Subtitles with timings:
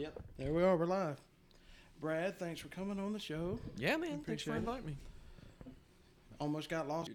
[0.00, 0.18] Yep.
[0.38, 0.78] There we are.
[0.78, 1.20] We're live.
[2.00, 3.58] Brad, thanks for coming on the show.
[3.76, 4.22] Yeah, man.
[4.24, 4.56] Thanks for Appreciate it.
[4.56, 4.96] inviting me.
[6.38, 7.10] Almost got lost.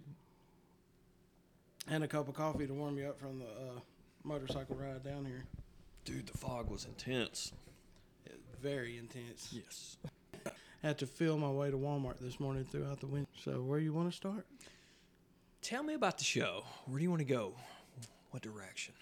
[1.88, 3.80] And a cup of coffee to warm you up from the uh,
[4.24, 5.46] motorcycle ride down here.
[6.04, 7.54] Dude, the fog was intense.
[8.28, 9.50] It, very intense.
[9.52, 9.98] Yes.
[10.84, 13.32] Had to feel my way to Walmart this morning throughout the winter.
[13.44, 14.46] So, where you want to start?
[15.64, 16.64] Tell me about the show.
[16.86, 17.56] Where do you want to go?
[18.30, 18.94] What direction?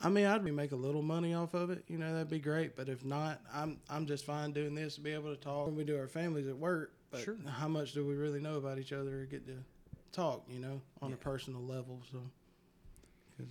[0.00, 1.82] I mean, I'd make a little money off of it.
[1.88, 2.76] You know, that'd be great.
[2.76, 5.74] But if not, I'm I'm just fine doing this to be able to talk when
[5.76, 6.92] we do our families at work.
[7.10, 7.36] But Sure.
[7.46, 9.56] how much do we really know about each other or get to
[10.12, 10.44] talk?
[10.48, 12.00] You know, on a personal level.
[12.12, 12.18] So,
[13.36, 13.46] 'cause-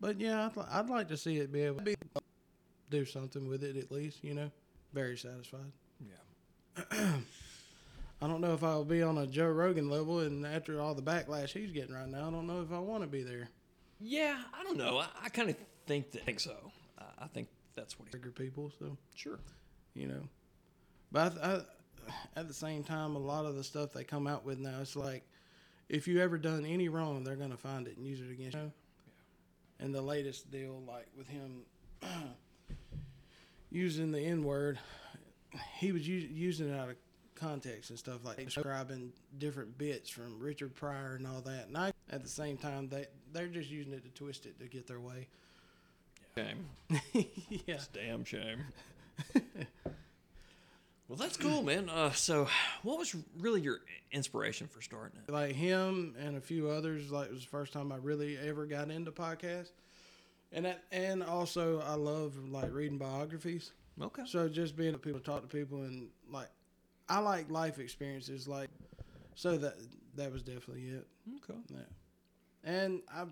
[0.00, 1.94] but yeah, I'd, li- I'd like to see it be able to be,
[2.90, 4.24] do something with it at least.
[4.24, 4.50] You know,
[4.92, 5.70] very satisfied.
[6.00, 6.82] Yeah.
[8.22, 11.02] I don't know if I'll be on a Joe Rogan level, and after all the
[11.02, 13.48] backlash he's getting right now, I don't know if I want to be there.
[14.00, 14.98] Yeah, I don't know.
[14.98, 16.56] I, I kind of think that, I think so.
[16.98, 18.12] I, I think that's what he.
[18.12, 18.96] Trigger people, so.
[19.14, 19.38] Sure.
[19.94, 20.22] you know.
[21.12, 21.60] But I, I,
[22.36, 24.96] at the same time, a lot of the stuff they come out with now, it's
[24.96, 25.24] like
[25.88, 28.72] if you ever done any wrong, they're gonna find it and use it against you.
[29.80, 31.62] And the latest deal, like with him
[33.70, 34.78] using the N word,
[35.78, 36.96] he was u- using it out of
[37.34, 41.68] context and stuff like describing different bits from Richard Pryor and all that.
[41.68, 44.66] And I, at the same time, they they're just using it to twist it to
[44.66, 45.28] get their way.
[46.36, 46.66] Shame.
[47.12, 47.58] yeah.
[47.74, 48.60] It's damn shame.
[51.08, 51.88] well, that's cool, man.
[51.88, 52.48] Uh, so,
[52.82, 53.80] what was really your
[54.12, 55.32] inspiration for starting it?
[55.32, 58.66] like him and a few others like it was the first time i really ever
[58.66, 59.70] got into podcasts
[60.52, 63.70] and that and also i love like reading biographies
[64.02, 64.22] Okay.
[64.26, 66.48] so just being able to people talk to people and like
[67.08, 68.68] i like life experiences like
[69.36, 69.74] so that
[70.16, 71.06] that was definitely it
[71.48, 71.58] Okay.
[71.68, 71.78] yeah
[72.64, 73.24] and i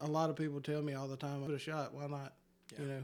[0.00, 2.32] a lot of people tell me all the time I put a shot why not
[2.78, 3.02] you know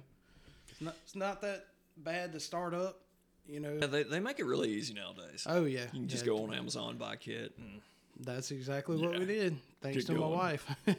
[0.71, 3.01] it's not, it's not that bad to start up
[3.49, 5.45] you know Yeah, they, they make it really easy nowadays.
[5.49, 7.81] oh yeah You can just yeah, go on Amazon, buy a kit, and
[8.21, 9.57] That's exactly what we did.
[9.83, 10.67] Thanks Get to my wife.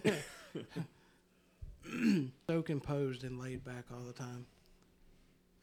[2.48, 4.46] so composed and laid back all the time.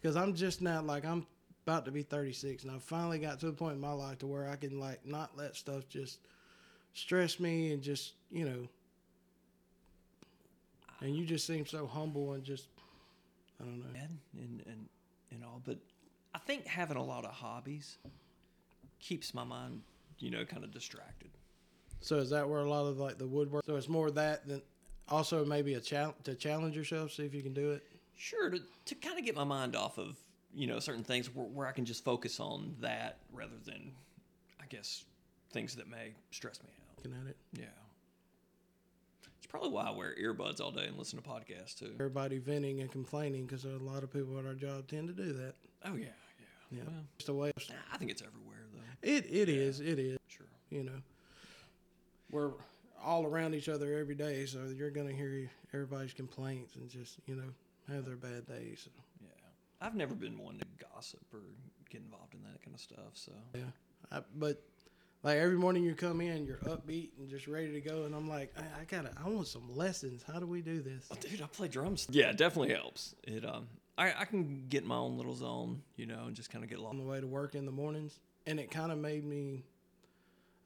[0.01, 1.27] Because I'm just not like I'm
[1.67, 4.27] about to be 36, and I finally got to the point in my life to
[4.27, 6.19] where I can like not let stuff just
[6.95, 8.69] stress me and just you know.
[11.01, 12.67] And you just seem so humble and just
[13.61, 14.01] I don't know.
[14.39, 14.89] and and
[15.31, 15.61] and all.
[15.65, 15.79] But
[16.35, 17.99] I think having a lot of hobbies
[19.01, 19.83] keeps my mind,
[20.19, 21.31] you know, kind of distracted.
[22.01, 23.65] So is that where a lot of like the woodwork?
[23.65, 24.63] So it's more that than
[25.09, 27.83] also maybe a challenge to challenge yourself, see if you can do it.
[28.17, 30.17] Sure, to to kind of get my mind off of
[30.55, 33.93] you know certain things where, where I can just focus on that rather than,
[34.61, 35.05] I guess,
[35.53, 36.82] things that may stress me out.
[37.05, 37.37] Looking at it.
[37.53, 37.65] Yeah.
[39.39, 41.93] It's probably why I wear earbuds all day and listen to podcasts too.
[41.95, 45.33] everybody venting and complaining because a lot of people at our job tend to do
[45.33, 45.55] that.
[45.85, 46.07] Oh yeah,
[46.39, 46.79] yeah.
[46.79, 47.51] Yeah, Well, just a way.
[47.57, 48.81] Of, I think it's everywhere though.
[49.09, 50.19] it it is, it is.
[50.29, 50.47] Sure.
[50.71, 51.03] You know,
[52.31, 52.53] we're
[53.05, 57.35] all around each other every day, so you're gonna hear everybody's complaints and just you
[57.35, 57.49] know
[57.93, 58.89] have their bad days.
[59.21, 59.29] Yeah.
[59.81, 60.65] I've never been one to
[60.95, 61.41] gossip or
[61.91, 63.13] get involved in that kind of stuff.
[63.15, 63.63] So Yeah,
[64.11, 64.63] I, but
[65.23, 68.29] like every morning you come in, you're upbeat and just ready to go, and I'm
[68.29, 70.25] like, I, I gotta, I want some lessons.
[70.31, 71.07] How do we do this?
[71.11, 72.07] Oh, dude, I play drums.
[72.11, 73.15] Yeah, it definitely helps.
[73.23, 76.51] It um, I, I can get in my own little zone, you know, and just
[76.51, 76.95] kind of get lost.
[76.95, 79.65] on the way to work in the mornings, and it kind of made me.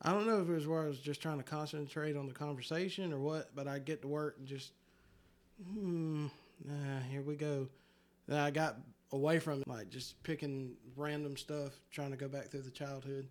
[0.00, 2.34] I don't know if it was where I was just trying to concentrate on the
[2.34, 4.72] conversation or what, but I get to work and just,
[5.66, 6.26] hmm,
[6.64, 7.66] nah, here we go.
[8.28, 8.76] Then I got
[9.12, 13.26] away from it, like just picking random stuff, trying to go back through the childhood.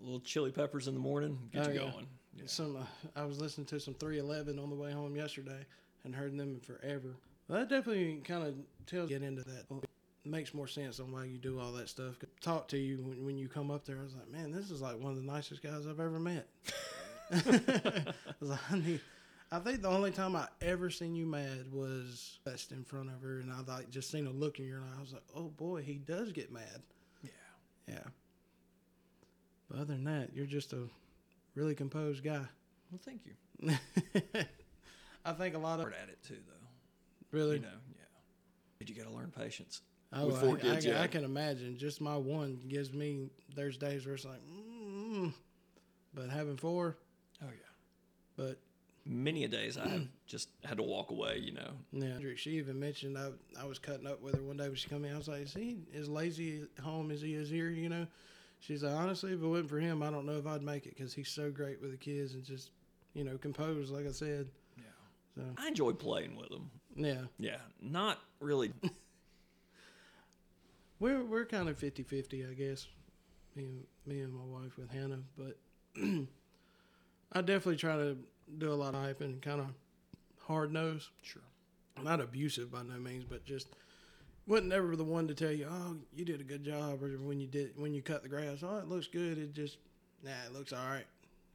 [0.00, 0.04] Yeah.
[0.04, 1.90] little chili peppers in the morning, get Oh, you yeah.
[1.90, 2.06] going.
[2.36, 2.42] Yeah.
[2.46, 2.80] Some uh,
[3.16, 5.64] I was listening to some 311 on the way home yesterday,
[6.04, 7.14] and heard them forever.
[7.48, 8.54] Well, that definitely kind of
[8.86, 9.66] tells you get into that.
[10.26, 12.14] Makes more sense on why you do all that stuff.
[12.40, 13.98] Talk to you when, when you come up there.
[14.00, 16.46] I was like, man, this is like one of the nicest guys I've ever met.
[17.30, 19.00] I, was like, I, need,
[19.52, 23.20] I think the only time I ever seen you mad was best in front of
[23.22, 24.96] her, and I like just seen a look in your eye.
[24.96, 26.80] I was like, oh boy, he does get mad.
[27.22, 27.30] Yeah.
[27.88, 27.98] Yeah.
[29.68, 30.82] But other than that, you're just a
[31.54, 32.44] really composed guy.
[32.90, 33.32] Well, thank you.
[35.24, 36.66] I think a lot of Hard at it too, though.
[37.38, 37.56] really.
[37.56, 38.04] You know, yeah.
[38.78, 39.80] But you got to learn patience.
[40.12, 41.02] oh, with four I, kids, I, yeah.
[41.02, 41.76] I can imagine.
[41.78, 43.30] Just my one gives me.
[43.56, 45.32] There's days where it's like, mm,
[46.12, 46.96] but having four,
[47.42, 47.70] Oh yeah.
[48.36, 48.58] but
[49.06, 51.38] Many a days I have just had to walk away.
[51.42, 51.70] You know.
[51.92, 52.18] yeah.
[52.36, 53.30] She even mentioned I
[53.60, 55.14] I was cutting up with her one day when she come in.
[55.14, 57.70] I was like, is he as lazy at home as he is here?
[57.70, 58.06] You know.
[58.66, 60.96] She's like, honestly, if it wasn't for him, I don't know if I'd make it
[60.96, 62.70] because he's so great with the kids and just,
[63.12, 64.48] you know, composed, like I said.
[64.78, 64.84] Yeah.
[65.34, 66.70] So I enjoy playing with them.
[66.96, 68.72] Yeah, Yeah, not really.
[71.00, 72.86] we're we're kind of 50-50, I guess.
[73.54, 75.58] Me and me and my wife with Hannah, but
[77.32, 78.16] I definitely try to
[78.58, 79.66] do a lot of hype and kind of
[80.46, 81.10] hard nose.
[81.22, 81.42] Sure.
[82.02, 83.68] Not abusive by no means, but just
[84.46, 87.40] wasn't ever the one to tell you, "Oh, you did a good job," or when
[87.40, 89.78] you did when you cut the grass, "Oh, it looks good." It just,
[90.22, 91.06] nah, it looks all right.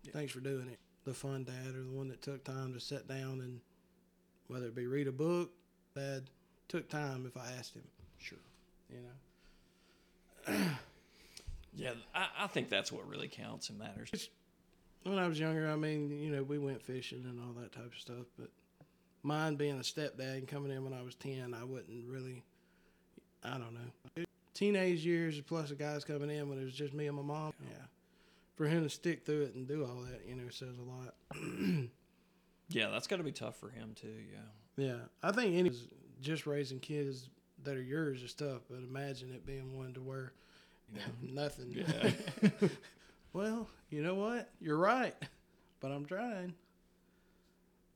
[0.04, 0.12] Yeah.
[0.14, 0.80] Thanks for doing it.
[1.06, 3.62] The fun dad or the one that took time to sit down and
[4.48, 5.52] whether it be read a book,
[5.96, 6.30] dad
[6.68, 7.88] took time if I asked him.
[8.18, 8.40] Sure.
[8.90, 9.00] You
[10.58, 10.66] know.
[11.76, 14.30] Yeah, I, I think that's what really counts and matters.
[15.04, 17.94] when I was younger, I mean, you know, we went fishing and all that type
[17.94, 18.26] of stuff.
[18.38, 18.50] But
[19.24, 22.44] mine being a stepdad and coming in when I was ten, I wouldn't really.
[23.44, 24.24] I don't know.
[24.54, 27.54] Teenage years plus the guys coming in when it was just me and my mom.
[27.62, 27.86] Yeah,
[28.56, 31.90] for him to stick through it and do all that, you know, says a lot.
[32.70, 34.14] Yeah, that's got to be tough for him too.
[34.32, 34.86] Yeah.
[34.86, 35.72] yeah, I think any
[36.22, 37.30] just raising kids
[37.64, 40.34] that are yours is tough, but imagine it being one to where
[41.22, 41.72] nothing.
[41.72, 42.12] Yeah.
[43.34, 44.50] well, you know what?
[44.62, 45.16] You're right,
[45.80, 46.54] but I'm trying.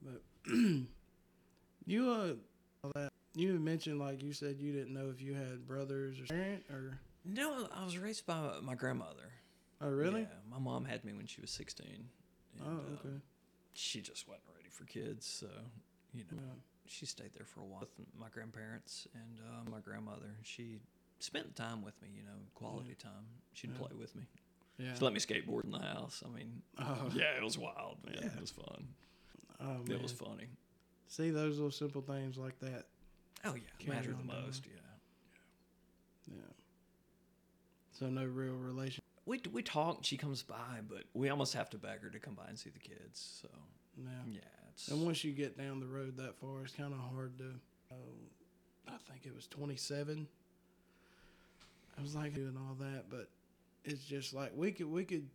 [0.01, 0.21] But
[1.85, 2.33] you uh,
[3.35, 6.99] you mentioned like you said you didn't know if you had brothers or parent or
[7.25, 9.31] No, I was raised by my grandmother.
[9.81, 10.21] oh really?
[10.21, 11.85] Yeah, my mom had me when she was 16.
[11.87, 12.07] and,
[12.65, 13.15] Oh uh, okay.
[13.73, 15.47] she just wasn't ready for kids, so
[16.13, 16.59] you know, Yeah.
[16.85, 20.29] she stayed there for a while with my grandparents and uh, my grandmother.
[20.43, 20.79] She
[21.19, 23.25] spent time with me, you know, quality time.
[23.53, 23.77] She'd Yeah.
[23.87, 24.23] play with me.
[24.77, 24.93] Yeah.
[24.95, 26.21] She let me skateboard in the house.
[26.25, 27.09] I mean, Oh.
[27.15, 28.15] yeah, it was wild, man.
[28.21, 28.27] Yeah.
[28.27, 28.87] It was fun.
[29.59, 29.77] Oh.
[29.87, 30.47] It was funny.
[31.07, 32.87] See those little simple things like that.
[33.45, 34.63] Oh yeah, Carry matter the most.
[34.65, 36.35] Yeah.
[36.35, 36.41] Yeah.
[37.91, 39.03] So no real relation.
[39.25, 39.99] We we talk.
[40.03, 42.69] She comes by, but we almost have to beg her to come by and see
[42.69, 43.39] the kids.
[43.41, 43.49] So
[43.97, 44.09] Yeah.
[44.27, 44.39] yeah,
[44.71, 47.45] it's And once you get down the road that far, it's kind of hard to.
[47.91, 48.29] Um,
[48.87, 50.27] I think it was 27.
[51.97, 53.29] I was like doing all that, but
[53.85, 55.29] it's just like we could we could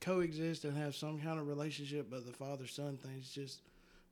[0.00, 3.60] coexist and have some kind of relationship, but the father son thing thing's just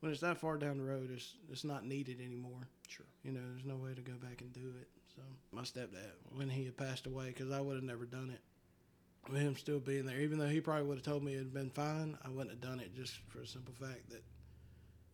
[0.01, 2.69] when it's that far down the road, it's it's not needed anymore.
[3.25, 4.89] You know, there's no way to go back and do it.
[5.15, 5.23] So
[5.53, 8.41] my stepdad, when he had passed away, because I would have never done it.
[9.31, 11.55] With him still being there, even though he probably would have told me it had
[11.55, 14.25] been fine, I wouldn't have done it just for the simple fact that,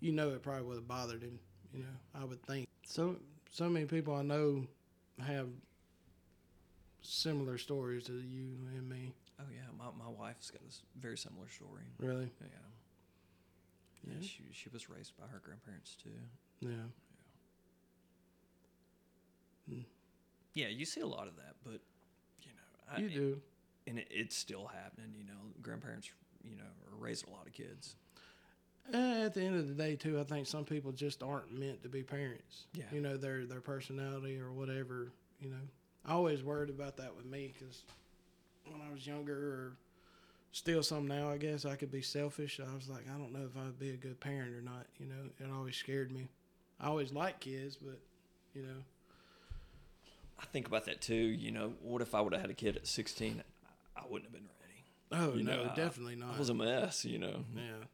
[0.00, 1.38] you know, it probably would have bothered him.
[1.74, 3.16] You know, I would think so.
[3.52, 4.66] So many people I know
[5.20, 5.48] have
[7.02, 9.12] similar stories to you and me.
[9.40, 11.84] Oh yeah, my my wife's got a s- very similar story.
[11.98, 12.30] Really?
[12.40, 12.46] Yeah.
[14.06, 14.26] Yeah, Yeah.
[14.26, 16.10] she she was raised by her grandparents too.
[16.60, 16.88] Yeah.
[20.54, 21.80] Yeah, you see a lot of that, but
[22.42, 23.40] you know, I, You do.
[23.86, 25.12] and it, it's still happening.
[25.16, 26.10] You know, grandparents,
[26.42, 27.96] you know, are raising a lot of kids.
[28.92, 31.82] Uh, at the end of the day, too, I think some people just aren't meant
[31.82, 32.64] to be parents.
[32.72, 32.84] Yeah.
[32.90, 35.12] You know, their their personality or whatever.
[35.40, 35.56] You know,
[36.06, 37.82] I always worried about that with me because
[38.66, 39.76] when I was younger, or
[40.52, 42.60] still some now, I guess I could be selfish.
[42.60, 44.86] I was like, I don't know if I'd be a good parent or not.
[44.98, 46.28] You know, it always scared me.
[46.80, 47.98] I always liked kids, but
[48.54, 48.82] you know,
[50.40, 51.14] I think about that too.
[51.14, 53.42] You know, what if I would have had a kid at 16?
[53.96, 54.84] I wouldn't have been ready.
[55.32, 56.34] oh You no, know, I- definitely not.
[56.36, 57.04] I was a mess.
[57.04, 57.44] You know.
[57.54, 57.84] Yeah.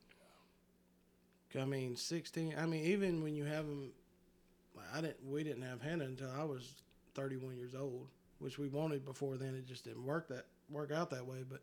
[1.61, 2.55] I mean, sixteen.
[2.59, 3.91] I mean, even when you have them,
[4.77, 5.25] like I didn't.
[5.25, 6.83] We didn't have Hannah until I was
[7.15, 8.09] thirty-one years old,
[8.41, 9.55] which we wanted before then.
[9.55, 11.45] It just didn't work that work out that way.
[11.49, 11.61] But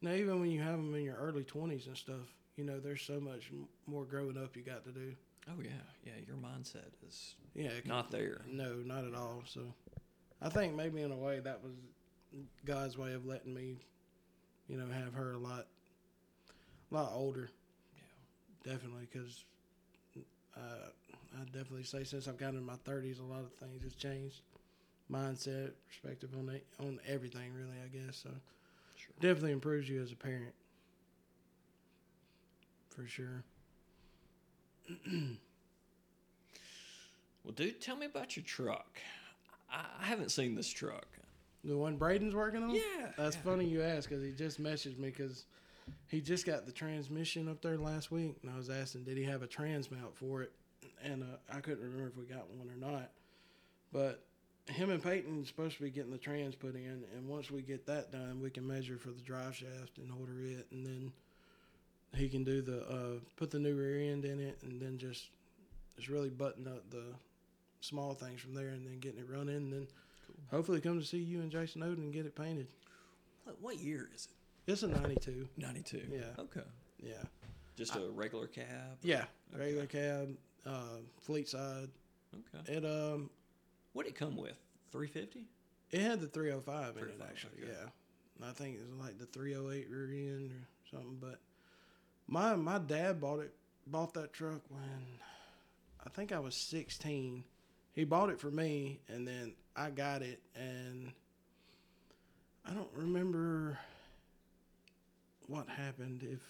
[0.00, 2.78] you know, even when you have them in your early twenties and stuff, you know,
[2.78, 3.50] there's so much
[3.86, 5.14] more growing up you got to do.
[5.48, 5.70] Oh yeah,
[6.04, 6.12] yeah.
[6.26, 8.42] Your mindset is Yeah, it not there.
[8.46, 9.44] No, not at all.
[9.46, 9.60] So,
[10.46, 11.72] I think maybe in a way that was
[12.64, 13.78] God's way of letting me,
[14.68, 15.66] you know, have her a lot,
[16.90, 17.50] a lot older.
[18.64, 18.72] Yeah.
[18.72, 19.44] Definitely, because
[20.56, 20.90] uh,
[21.36, 24.42] I definitely say since I've gotten in my thirties, a lot of things has changed.
[25.10, 27.76] Mindset, perspective on on everything, really.
[27.84, 28.30] I guess so.
[28.96, 29.14] Sure.
[29.20, 30.54] Definitely improves you as a parent,
[32.90, 33.42] for sure.
[37.44, 38.98] Well, dude, tell me about your truck.
[39.70, 41.06] I, I haven't seen this truck.
[41.64, 42.70] The one Braden's working on.
[42.70, 42.82] Yeah,
[43.16, 43.42] That's yeah.
[43.42, 45.46] funny you ask because he just messaged me because
[46.06, 49.24] he just got the transmission up there last week, and I was asking did he
[49.24, 50.52] have a trans mount for it,
[51.02, 53.10] and uh, I couldn't remember if we got one or not.
[53.92, 54.22] But
[54.66, 57.62] him and Peyton are supposed to be getting the trans put in, and once we
[57.62, 61.12] get that done, we can measure for the drive shaft and order it, and then
[62.14, 65.30] he can do the uh, put the new rear end in it, and then just
[65.96, 67.04] just really button up the
[67.86, 69.86] small things from there, and then getting it running, and then
[70.50, 72.66] hopefully come to see you and Jason Oden and get it painted.
[73.44, 74.28] What, what year is
[74.66, 74.72] it?
[74.72, 75.48] It's a 92.
[75.56, 76.02] 92.
[76.10, 76.20] Yeah.
[76.38, 76.66] Okay.
[77.00, 77.12] Yeah.
[77.76, 78.66] Just a regular cab?
[79.02, 79.24] Yeah.
[79.54, 79.64] Okay.
[79.64, 80.36] Regular cab.
[80.66, 81.88] uh, Fleet side.
[82.34, 82.72] Okay.
[82.76, 83.30] It um
[83.92, 84.56] What did it come with?
[84.92, 85.44] Three fifty.
[85.92, 87.62] it had the 305 in it actually.
[87.62, 87.72] okay.
[87.72, 91.18] Yeah, I think it was like the 308 rear end or something.
[91.20, 91.38] But
[92.26, 93.54] my my dad bought it
[93.86, 94.82] bought that truck when
[96.04, 97.44] I think I was 16.
[97.96, 101.12] He bought it for me, and then I got it, and
[102.68, 103.78] I don't remember
[105.46, 106.40] what happened if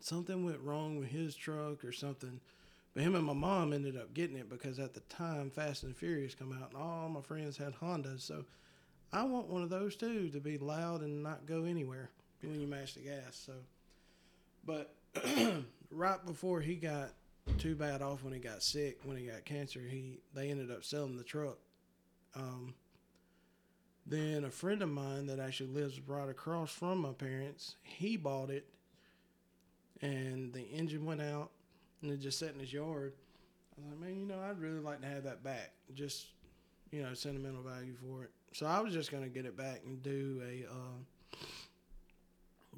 [0.00, 2.40] something went wrong with his truck or something.
[2.94, 5.94] But him and my mom ended up getting it because at the time Fast and
[5.94, 8.22] Furious come out and all my friends had Hondas.
[8.22, 8.46] So
[9.12, 12.08] I want one of those too to be loud and not go anywhere
[12.40, 13.38] when you mash the gas.
[13.44, 13.52] So,
[14.64, 14.94] but
[15.90, 17.10] right before he got
[17.58, 20.84] too bad off when he got sick, when he got cancer, he they ended up
[20.84, 21.58] selling the truck.
[22.34, 22.74] Um,
[24.06, 28.50] then a friend of mine that actually lives right across from my parents, he bought
[28.50, 28.66] it,
[30.00, 31.50] and the engine went out,
[32.02, 33.14] and it just sat in his yard.
[33.76, 36.26] I was like, man, you know, I'd really like to have that back, just
[36.92, 38.30] you know, sentimental value for it.
[38.52, 40.98] So I was just gonna get it back and do a, uh,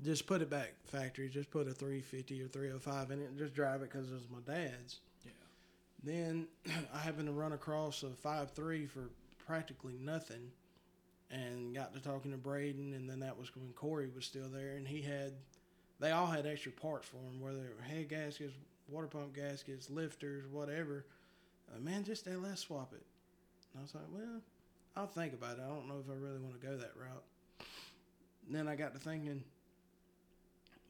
[0.04, 3.54] just put it back factory, just put a 350 or 305 in it, and just
[3.54, 5.00] drive it because it was my dad's.
[5.24, 5.32] Yeah.
[6.04, 6.46] Then
[6.94, 9.10] I happened to run across a five three for
[9.46, 10.50] practically nothing,
[11.30, 14.76] and got to talking to Braden, and then that was when Corey was still there,
[14.76, 15.32] and he had,
[16.00, 18.54] they all had extra parts for him, whether it were head gaskets,
[18.88, 21.04] water pump gaskets, lifters, whatever.
[21.74, 23.04] Uh, man, just LS swap it.
[23.72, 24.40] And I was like, well,
[24.96, 25.62] I'll think about it.
[25.64, 27.24] I don't know if I really want to go that route.
[28.46, 29.44] And then I got to thinking,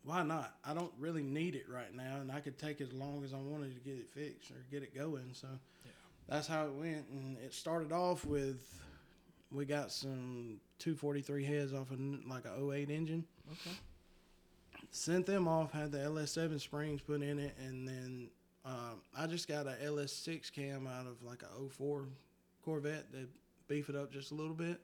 [0.04, 0.54] why not?
[0.64, 3.38] I don't really need it right now, and I could take as long as I
[3.38, 5.30] wanted to get it fixed or get it going.
[5.32, 5.48] So
[5.84, 5.90] Yeah.
[6.28, 7.06] that's how it went.
[7.10, 8.60] And it started off with
[9.50, 13.24] we got some 243 heads off of like a 08 engine.
[13.50, 13.76] Okay.
[14.90, 18.30] Sent them off, had the LS7 springs put in it, and then
[18.64, 22.06] um, I just got a LS6 cam out of like a 04
[22.64, 23.28] Corvette to
[23.66, 24.80] beef it up just a little bit.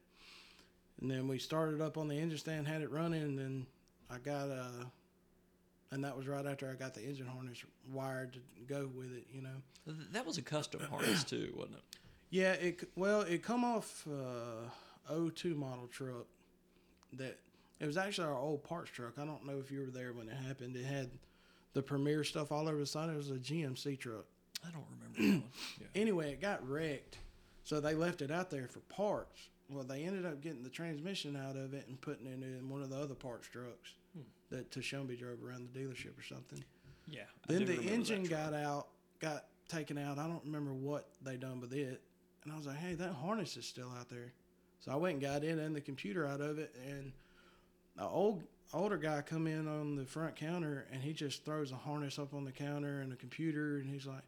[1.01, 3.67] And then we started up on the engine stand, had it running, and then
[4.11, 4.71] I got a,
[5.95, 9.27] and that was right after I got the engine harness wired to go with it,
[9.33, 9.95] you know.
[10.13, 11.83] That was a custom harness too, wasn't it?
[12.31, 16.27] Yeah, it well, it come off uh, 02 model truck
[17.13, 17.39] that
[17.79, 19.13] it was actually our old parts truck.
[19.21, 20.75] I don't know if you were there when it happened.
[20.75, 21.11] It had
[21.75, 23.09] the Premier stuff all over the side.
[23.11, 24.25] It was a GMC truck.
[24.67, 25.51] I don't remember that one.
[25.81, 25.87] Yeah.
[25.95, 27.19] Anyway, it got wrecked,
[27.63, 29.49] so they left it out there for parts.
[29.71, 32.83] Well, they ended up getting the transmission out of it and putting it in one
[32.83, 34.23] of the other parts trucks Hmm.
[34.51, 36.63] that Tashombi drove around the dealership or something.
[37.07, 37.23] Yeah.
[37.49, 38.89] Then the engine got out,
[39.21, 40.19] got taken out.
[40.19, 42.01] I don't remember what they done with it.
[42.45, 44.33] And I was like, hey, that harness is still out there.
[44.81, 46.75] So I went and got it and the computer out of it.
[46.87, 47.13] And
[47.97, 48.43] the old
[48.73, 52.35] older guy come in on the front counter and he just throws a harness up
[52.35, 54.25] on the counter and the computer and he's like,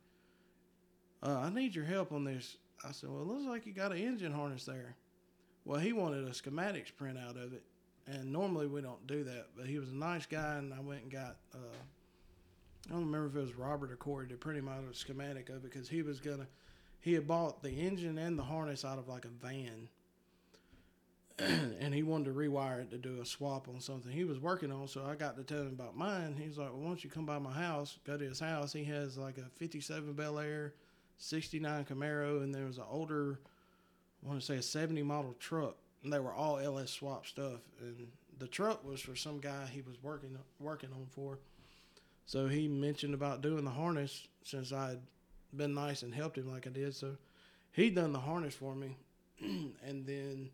[1.23, 2.57] uh, I need your help on this.
[2.87, 4.95] I said, well, it looks like you got an engine harness there.
[5.65, 7.63] Well, he wanted a schematics print out of it.
[8.07, 11.03] And normally we don't do that, but he was a nice guy, and I went
[11.03, 11.59] and got uh,
[12.89, 15.57] I don't remember if it was Robert or Corey print him out a schematic of
[15.57, 16.47] it because he was gonna.
[17.01, 19.89] He had bought the engine and the harness out of like a van,
[21.39, 24.71] and he wanted to rewire it to do a swap on something he was working
[24.71, 24.87] on.
[24.87, 26.37] So I got to tell him about mine.
[26.41, 27.99] He's like, "Well, why don't you come by my house?
[28.07, 28.73] Go to his house.
[28.73, 30.75] He has like a '57 Bel Air,
[31.19, 33.41] '69 Camaro, and there was an older,
[34.25, 35.77] I want to say a '70 model truck.
[36.03, 37.61] And they were all LS swap stuff.
[37.81, 41.39] And the truck was for some guy he was working working on for."
[42.27, 45.03] So he mentioned about doing the harness since I had
[45.55, 46.95] been nice and helped him like I did.
[46.95, 47.17] So
[47.73, 48.97] he done the harness for me.
[49.41, 50.51] and then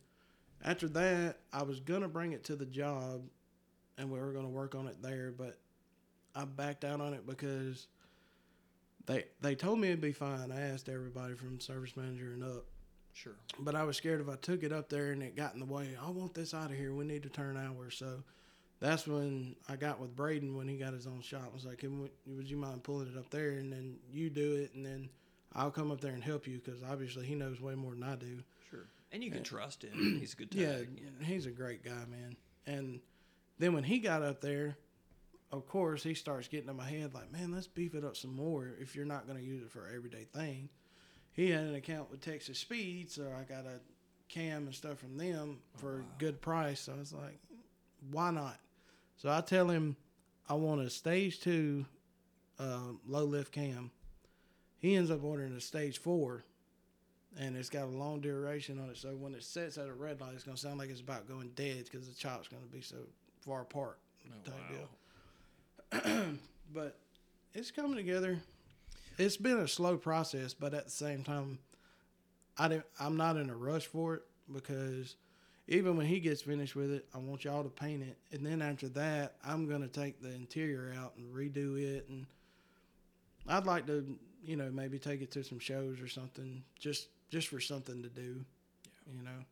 [0.64, 3.22] after that, I was to bring it to the job
[3.98, 5.32] and we were to work on it there.
[5.36, 5.58] But
[6.34, 7.86] I backed out on it because
[9.06, 10.52] they they told me it'd be fine.
[10.52, 12.64] I asked everybody from service manager and up.
[13.12, 13.36] Sure.
[13.58, 15.66] But I was scared if I took it up there and it got in the
[15.66, 15.96] way.
[16.00, 16.94] I want this out of here.
[16.94, 17.96] We need to turn hours.
[17.96, 18.22] So
[18.80, 21.48] that's when I got with Braden when he got his own shop.
[21.50, 21.84] I was like,
[22.26, 25.08] would you mind pulling it up there and then you do it and then
[25.54, 28.16] I'll come up there and help you because obviously he knows way more than I
[28.16, 28.42] do.
[28.70, 28.86] Sure.
[29.12, 30.16] And you can trust him.
[30.20, 30.88] He's a good tag.
[30.96, 32.36] Yeah, he's a great guy, man.
[32.66, 33.00] And
[33.58, 34.78] then when he got up there,
[35.52, 38.34] of course, he starts getting in my head like, man, let's beef it up some
[38.34, 40.70] more if you're not going to use it for everyday thing.
[41.32, 43.80] He had an account with Texas Speed, so I got a
[44.28, 46.80] cam and stuff from them for a good price.
[46.80, 47.38] So I was like,
[48.10, 48.58] why not?
[49.16, 49.96] So I tell him
[50.48, 51.86] I want a stage two
[52.58, 53.90] uh, low lift cam.
[54.78, 56.44] He ends up ordering a stage four,
[57.38, 58.96] and it's got a long duration on it.
[58.96, 61.50] So when it sets at a red light, it's gonna sound like it's about going
[61.54, 62.96] dead because the chop's gonna be so
[63.40, 63.98] far apart.
[64.48, 64.52] Oh,
[65.92, 66.22] wow.
[66.74, 66.98] but
[67.54, 68.38] it's coming together.
[69.18, 71.58] It's been a slow process, but at the same time,
[72.58, 75.16] I didn't, I'm not in a rush for it because
[75.68, 78.60] even when he gets finished with it, I want y'all to paint it, and then
[78.60, 82.26] after that, I'm gonna take the interior out and redo it, and
[83.48, 84.04] I'd like to,
[84.44, 88.08] you know, maybe take it to some shows or something, just just for something to
[88.08, 88.44] do,
[89.10, 89.44] you know,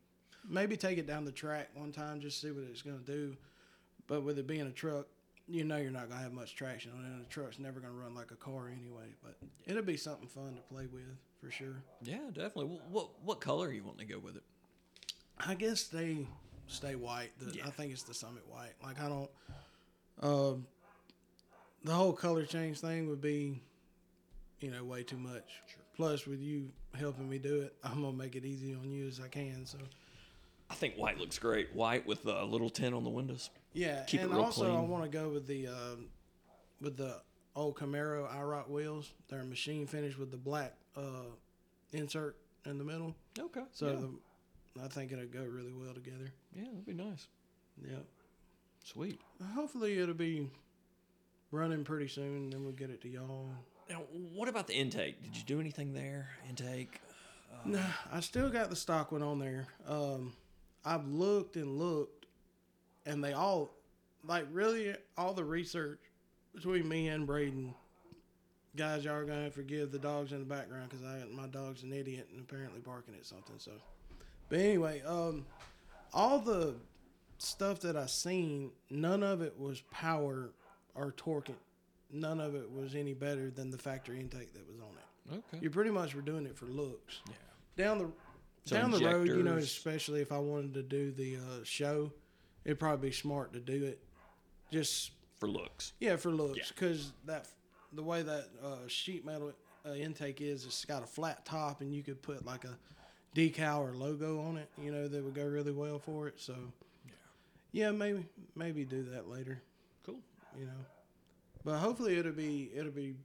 [0.47, 3.35] maybe take it down the track one time, just see what it's gonna do,
[4.07, 5.07] but with it being a truck.
[5.51, 7.93] You know you're not gonna have much traction on it, and the truck's never gonna
[7.93, 9.13] run like a car anyway.
[9.21, 11.03] But it'll be something fun to play with
[11.41, 11.83] for sure.
[12.01, 12.65] Yeah, definitely.
[12.67, 14.43] What what, what color are you wanting to go with it?
[15.45, 16.25] I guess they
[16.67, 17.31] stay white.
[17.39, 17.67] The, Yeah.
[17.67, 18.73] I think it's the Summit white.
[18.81, 19.29] Like I don't.
[20.21, 20.67] Um,
[21.83, 23.59] the whole color change thing would be,
[24.59, 25.61] you know, way too much.
[25.67, 25.81] Sure.
[25.97, 29.19] Plus, with you helping me do it, I'm gonna make it easy on you as
[29.19, 29.65] I can.
[29.65, 29.79] So
[30.71, 31.75] I think white looks great.
[31.75, 33.49] White with a little tint on the windows.
[33.73, 36.07] yeah, Keep it and real also I want to go with the um,
[36.79, 37.21] with the
[37.55, 39.11] old Camaro IROC wheels.
[39.27, 41.29] They're machine finished with the black uh,
[41.91, 43.15] insert in the middle.
[43.37, 43.63] Okay.
[43.73, 43.95] So yeah.
[44.75, 46.31] the, I think it'll go really well together.
[46.55, 47.27] yeah, that'd be nice.
[47.83, 47.97] Yeah.
[48.85, 49.19] Sweet.
[49.53, 50.49] Hopefully it'll be
[51.51, 53.49] running pretty soon, then we'll get it to y'all.
[53.89, 55.21] Now, what about the intake?
[55.21, 56.29] Did you do anything there?
[56.49, 57.01] Intake.
[57.65, 57.79] Nah,
[58.11, 59.67] I still got the stock one on there.
[59.87, 60.33] Um,
[60.85, 62.25] I've looked and looked,
[63.05, 63.73] and they all,
[64.25, 65.99] like, really, all the research
[66.55, 67.73] between me and Braden.
[68.75, 71.91] Guys, y'all are gonna forgive the dogs in the background because I my dog's an
[71.91, 73.55] idiot and apparently barking at something.
[73.57, 73.71] So,
[74.49, 75.45] but anyway, um,
[76.13, 76.75] all the
[77.37, 80.51] stuff that I seen, none of it was power
[80.95, 81.55] or torquing.
[82.13, 85.43] None of it was any better than the factory intake that was on it.
[85.53, 85.63] Okay.
[85.63, 87.33] You pretty much were doing it for looks Yeah.
[87.77, 88.11] down the
[88.65, 92.11] So down the road, you know, especially if I wanted to do the uh, show,
[92.63, 93.99] it'd probably be smart to do it.
[94.71, 95.93] Just For looks.
[95.99, 96.63] yeah, for looks, Yeah.
[96.69, 97.47] because that
[97.93, 99.51] the way that uh, sheet metal
[99.85, 102.77] uh, intake is, it's got a flat top, and you could put like a
[103.35, 104.69] decal or logo on it.
[104.81, 106.39] You know, that would go really well for it.
[106.39, 106.53] So
[107.05, 107.11] Yeah.
[107.71, 109.61] yeah, maybe maybe do that later.
[110.05, 110.19] Cool.
[110.57, 110.85] You know,
[111.65, 113.15] but hopefully it'll be it'll be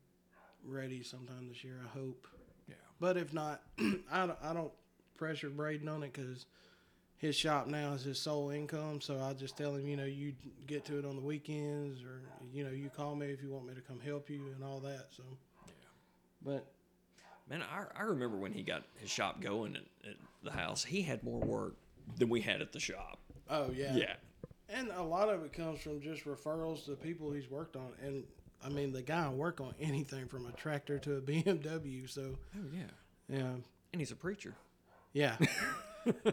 [0.65, 1.79] ready sometime this year.
[1.85, 2.27] I hope.
[2.69, 2.75] Yeah.
[2.99, 3.63] But if not,
[4.11, 4.73] I don't, I don't
[5.17, 6.47] pressure Braden on it because
[7.19, 9.01] his shop now is his sole income.
[9.01, 10.35] So I just tell him, you know, you
[10.67, 12.21] get to it on the weekends, or
[12.53, 14.81] you know, you call me if you want me to come help you and all
[14.81, 15.07] that.
[15.17, 15.23] So,
[15.67, 15.73] yeah.
[16.45, 16.67] but
[17.49, 21.03] Man, I, I remember when he got his shop going at, at the house, he
[21.03, 21.75] had more work
[22.19, 23.19] than we had at the shop.
[23.49, 24.15] oh yeah, Yeah.
[24.69, 27.93] and a lot of it comes from just referrals to people he's worked on.
[28.03, 28.25] And
[28.65, 32.11] I mean, the guy will work on anything from a tractor to a BMW.
[32.11, 32.83] So Oh, yeah.
[33.39, 33.53] yeah,
[33.93, 34.55] And he's a preacher.
[35.17, 35.37] Yeah.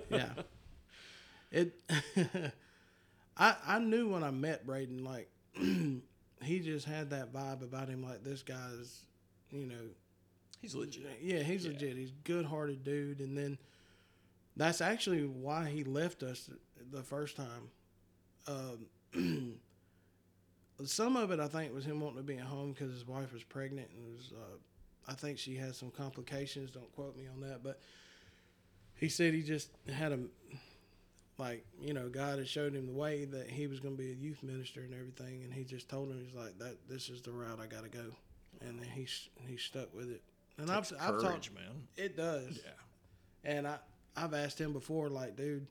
[0.10, 0.30] yeah.
[1.52, 1.74] It
[3.38, 8.04] I I knew when I met Braden like he just had that vibe about him
[8.04, 9.06] like this guy's
[9.52, 9.86] you know
[10.62, 11.20] He's legit.
[11.22, 11.72] yeah, he's Yeah.
[11.72, 11.96] legit.
[11.98, 13.58] He's good hearted dude and then
[14.58, 16.50] that's actually why he left us
[16.92, 17.70] the first time.
[18.48, 19.60] Um
[20.86, 23.32] some of it I think was him wanting to be at home because his wife
[23.32, 24.58] was pregnant and was uh,
[25.08, 26.72] I think she had some complications.
[26.72, 27.80] Don't quote me on that, but
[29.04, 30.20] he said he just had a
[31.38, 34.12] like you know God had showed him the way that he was going to be
[34.12, 36.78] a youth minister and everything, and he just told him he's like that.
[36.90, 38.06] This is the route I got to go,
[38.62, 40.22] and then he's he stuck with it.
[40.58, 41.84] And I've Takes I've talked man.
[41.98, 43.52] it does, Yeah.
[43.52, 43.76] and I
[44.16, 45.68] I've asked him before like dude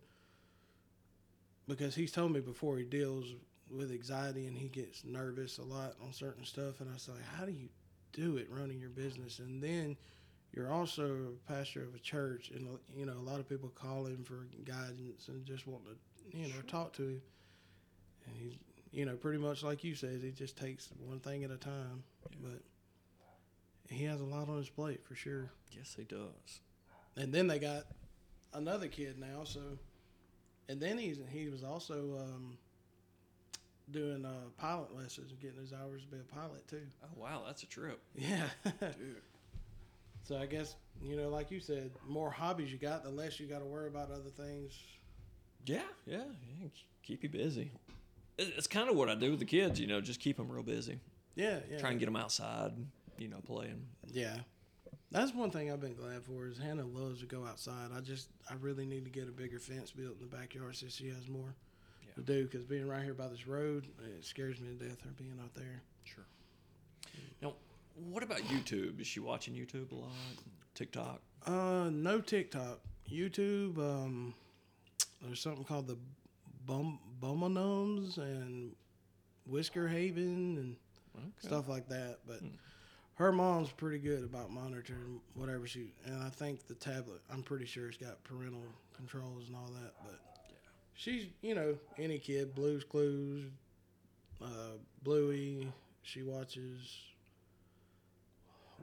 [1.67, 3.25] because he's told me before he deals
[3.71, 7.25] with anxiety and he gets nervous a lot on certain stuff, and I was like,
[7.39, 7.71] how do you
[8.13, 9.97] do it running your business, and then
[10.53, 14.07] you're also a pastor of a church, and you know a lot of people call
[14.07, 17.23] him for guidance and just want to, you know, talk to him.
[18.27, 18.55] And he's,
[18.93, 22.05] you know, pretty much like you said, he just takes one thing at a time.
[22.43, 22.61] But
[23.89, 25.51] he has a lot on his plate for sure.
[25.71, 26.61] Yes, he does.
[27.17, 27.85] And then they got
[28.55, 29.61] another kid now, so,
[30.69, 32.59] and then he's he was also um,
[33.91, 36.87] doing uh, pilot lessons and getting his hours to be a pilot too.
[37.05, 37.43] Oh, wow.
[37.47, 38.01] That's a trip.
[38.15, 38.45] Yeah.
[38.65, 39.23] Dude.
[40.23, 43.47] So I guess you know, like you said, more hobbies you got, the less you
[43.47, 44.73] got to worry about other things.
[45.67, 46.19] Yeah, yeah,
[46.61, 46.69] yeah.
[47.03, 47.73] Keep you busy.
[48.39, 50.63] It's kind of what I do with the kids, you know, just keep them real
[50.63, 50.99] busy.
[51.35, 51.79] Yeah, yeah.
[51.79, 52.73] Try and get them outside,
[53.19, 53.85] you know, playing.
[54.07, 54.37] Yeah,
[55.11, 57.91] that's one thing I've been glad for is Hannah loves to go outside.
[57.97, 60.87] I just I really need to get a bigger fence built in the backyard so
[60.89, 61.55] she has more
[62.07, 62.15] Yeah.
[62.15, 62.45] to do.
[62.45, 63.87] Because being right here by this road,
[64.19, 65.01] it scares me to death.
[65.03, 65.83] Her being out there.
[66.05, 66.25] Sure.
[67.95, 69.01] What about YouTube?
[69.01, 70.11] Is she watching YouTube a lot?
[70.75, 71.21] TikTok?
[71.47, 73.79] Uh, no TikTok, YouTube.
[73.79, 74.35] Um,
[75.21, 75.99] there's something called the
[76.67, 78.75] Bum Bumanomes and
[79.47, 80.77] Whisker Haven and
[81.17, 81.47] Okay.
[81.49, 82.21] stuff like that.
[82.27, 82.55] But Hmm.
[83.17, 85.93] her mom's pretty good about monitoring whatever she.
[86.05, 89.95] And I think the tablet, I'm pretty sure it's got parental controls and all that.
[90.03, 90.21] But
[90.95, 93.51] she's, you know, any kid, Blue's Clues,
[94.41, 95.71] uh, Bluey.
[96.05, 97.12] She watches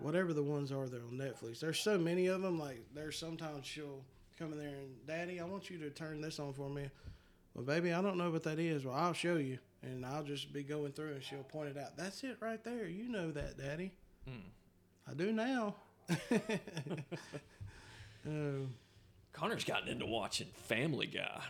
[0.02, 1.60] whatever the ones are that are on Netflix.
[1.60, 2.60] There's so many of them.
[2.60, 4.04] Like there's sometimes she'll
[4.38, 6.90] come in there and, Daddy, I want you to turn this on for me.
[7.54, 8.86] Well, baby, I don't know what that is.
[8.86, 11.98] Well, I'll show you, and I'll just be going through, and she'll point it out.
[11.98, 12.88] That's it right there.
[12.88, 13.92] You know that, Daddy.
[14.26, 14.48] Hmm.
[15.10, 15.76] I do now.
[18.28, 18.68] oh,
[19.34, 21.42] Connor's gotten into watching Family Guy.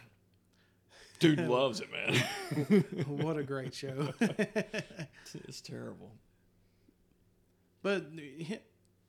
[1.19, 2.85] Dude loves it, man.
[3.05, 4.13] what a great show.
[4.19, 6.11] it's terrible.
[7.81, 8.07] But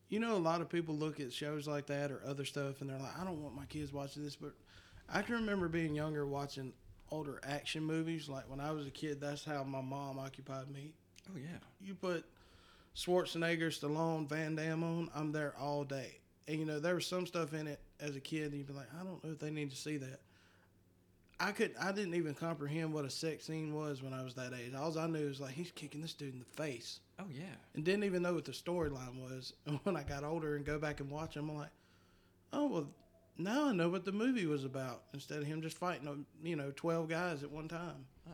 [0.08, 2.90] you know, a lot of people look at shows like that or other stuff, and
[2.90, 4.54] they're like, "I don't want my kids watching this." But
[5.08, 6.72] I can remember being younger, watching
[7.10, 8.28] older action movies.
[8.28, 10.92] Like when I was a kid, that's how my mom occupied me.
[11.28, 11.58] Oh yeah.
[11.80, 12.24] You put
[12.96, 16.18] Schwarzenegger, Stallone, Van Damme on, I'm there all day.
[16.48, 18.72] And you know, there was some stuff in it as a kid, and you'd be
[18.72, 20.20] like, "I don't know if they need to see that."
[21.42, 24.52] I could, I didn't even comprehend what a sex scene was when I was that
[24.52, 24.74] age.
[24.74, 27.44] All I knew was like he's kicking this dude in the face Oh yeah.
[27.74, 29.54] and didn't even know what the storyline was.
[29.66, 31.70] And when I got older and go back and watch them, I'm like,
[32.52, 32.88] oh well,
[33.38, 35.02] now I know what the movie was about.
[35.14, 38.04] Instead of him just fighting, you know, twelve guys at one time.
[38.28, 38.32] Oh,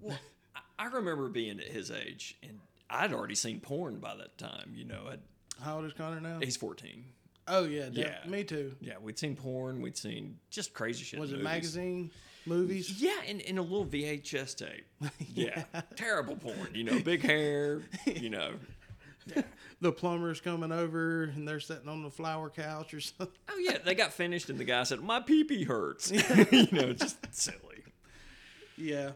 [0.00, 0.18] well,
[0.56, 4.72] I- I remember being at his age, and I'd already seen porn by that time.
[4.74, 5.20] You know, I'd,
[5.62, 6.38] How old is Connor now?
[6.40, 7.04] he's fourteen.
[7.48, 8.16] Oh yeah, Yeah.
[8.26, 8.74] me too.
[8.80, 9.80] Yeah, we'd seen porn.
[9.80, 11.20] We'd seen just crazy shit.
[11.20, 11.44] Was it movies.
[11.44, 12.10] magazine,
[12.46, 13.00] movies?
[13.02, 14.86] Yeah, in, in a little VHS tape.
[15.34, 15.64] Yeah.
[15.96, 16.70] Terrible porn.
[16.74, 17.82] You know, big hair.
[18.06, 18.52] You know.
[19.82, 23.28] The plumber's coming over and they're sitting on the flower couch or something.
[23.50, 26.10] Oh yeah, they got finished, and the guy said, "My pee pee hurts."
[26.50, 27.82] you know, just silly.
[28.78, 29.10] Yeah.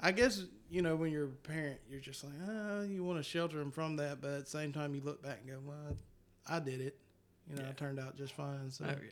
[0.00, 3.22] I guess you know when you're a parent, you're just like, ah, you want to
[3.22, 5.96] shelter them from that, but at the same time, you look back and go, well,
[6.48, 6.96] I did it.
[7.48, 7.68] You know, Yeah.
[7.70, 8.70] it turned out just fine.
[8.70, 9.10] So Oh yeah.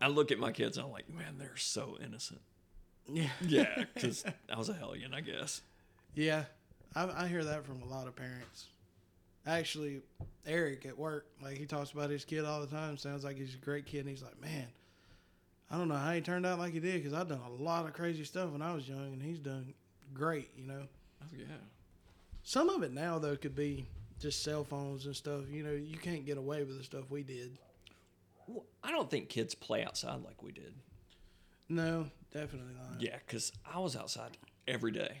[0.00, 2.40] I look at my kids, I'm like, man, they're so innocent.
[3.08, 5.62] yeah, Yeah, because I was a hellion, I guess.
[6.14, 6.44] yeah.
[6.96, 8.66] I, I hear that from a lot of parents.
[9.46, 10.00] Actually,
[10.46, 12.96] Eric at work, like he talks about his kid all the time.
[12.96, 14.00] Sounds like he's a great kid.
[14.00, 14.66] And he's like, man,
[15.70, 17.84] I don't know how he turned out like he did because I've done a lot
[17.86, 19.74] of crazy stuff when I was young, and he's done
[20.14, 20.50] great.
[20.56, 20.82] You know.
[21.22, 21.44] Oh yeah.
[22.44, 23.86] Some of it now though could be
[24.24, 25.42] just cell phones and stuff.
[25.50, 27.58] You know, you can't get away with the stuff we did.
[28.46, 30.74] Well, I don't think kids play outside like we did.
[31.68, 33.00] No, definitely not.
[33.00, 35.18] Yeah, because I was outside every day.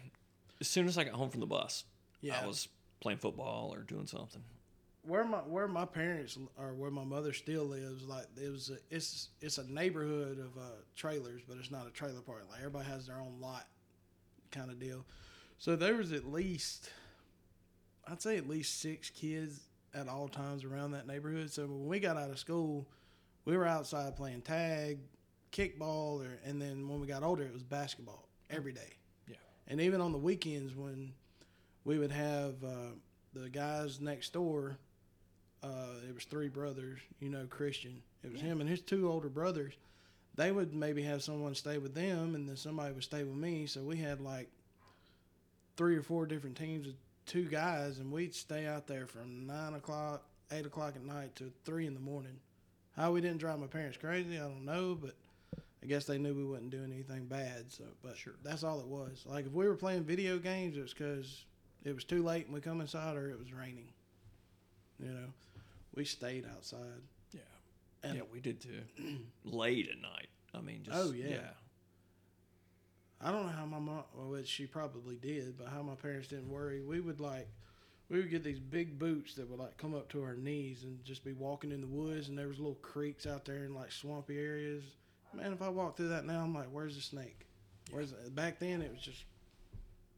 [0.60, 1.84] As soon as I got home from the bus,
[2.22, 2.40] Yeah.
[2.42, 2.68] I was
[3.00, 4.42] playing football or doing something.
[5.06, 8.78] Where my where my parents or where my mother still lives, like it was a,
[8.90, 12.46] it's it's a neighborhood of uh, trailers, but it's not a trailer park.
[12.50, 13.66] Like everybody has their own lot,
[14.50, 15.04] kind of deal.
[15.58, 16.88] So there was at least,
[18.08, 19.60] I'd say at least six kids
[19.94, 21.50] at all times around that neighborhood.
[21.50, 22.86] So when we got out of school,
[23.44, 24.98] we were outside playing tag,
[25.52, 28.94] kickball, or and then when we got older, it was basketball every day.
[29.28, 29.36] Yeah.
[29.68, 31.12] And even on the weekends when
[31.84, 32.92] we would have uh,
[33.32, 34.76] the guys next door,
[35.62, 38.02] uh, it was three brothers, you know, Christian.
[38.22, 39.74] It was him and his two older brothers.
[40.36, 43.66] They would maybe have someone stay with them, and then somebody would stay with me.
[43.66, 44.48] So we had like
[45.76, 46.94] three or four different teams of
[47.26, 51.52] two guys, and we'd stay out there from nine o'clock, eight o'clock at night to
[51.64, 52.38] three in the morning.
[52.96, 55.14] How we didn't drive my parents crazy, I don't know, but
[55.82, 57.72] I guess they knew we wasn't doing anything bad.
[57.72, 58.34] So, but Sure.
[58.42, 59.24] that's all it was.
[59.26, 61.44] Like if we were playing video games, it was because
[61.84, 63.88] it was too late and we come inside, or it was raining.
[65.00, 65.26] You know,
[65.94, 67.02] we stayed outside.
[67.32, 67.40] Yeah.
[68.04, 68.80] And- yeah, we did too.
[69.44, 70.28] Late at night.
[70.54, 71.26] I mean, just Oh, yeah.
[71.28, 71.50] yeah.
[73.20, 76.28] I don't know how my mom, well, which she probably did, but how my parents
[76.28, 76.82] didn't worry.
[76.82, 77.48] We would like,
[78.10, 81.02] we would get these big boots that would like come up to our knees and
[81.04, 83.92] just be walking in the woods, and there was little creeks out there in like
[83.92, 84.82] swampy areas.
[85.32, 87.46] Man, if I walk through that now, I'm like, where's the snake?
[87.90, 88.82] Where's the, back then?
[88.82, 89.24] It was just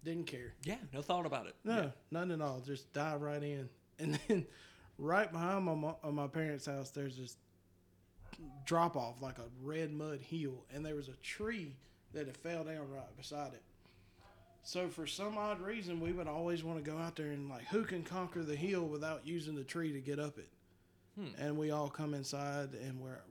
[0.05, 0.55] didn't care.
[0.65, 1.55] Yeah, no thought about it.
[1.65, 1.89] No, Yeah.
[2.11, 2.61] none at all.
[2.61, 3.69] Just dive right in.
[3.99, 4.47] And then
[4.99, 7.37] right behind my mo- uh, my parents' house, there's this
[8.67, 11.77] drop off like a red mud hill, and there was a tree
[12.17, 13.63] that it fell down right beside it.
[14.63, 17.67] So for some odd reason, we would always want to go out there and like,
[17.67, 20.49] who can conquer the hill without using the tree to get up it?
[21.17, 21.41] Hmm.
[21.41, 23.23] And we all come inside and wear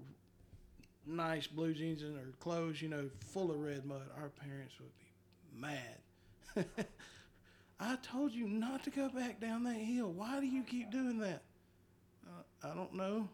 [1.05, 4.03] nice blue jeans and our clothes, you know, full of red mud.
[4.17, 6.87] Our parents would be mad.
[7.79, 10.11] I told you not to go back down that hill.
[10.11, 11.43] Why do you keep doing that?
[12.25, 13.27] Uh, I don't know.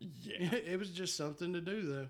[0.00, 0.54] Yeah.
[0.66, 2.08] it was just something to do, though.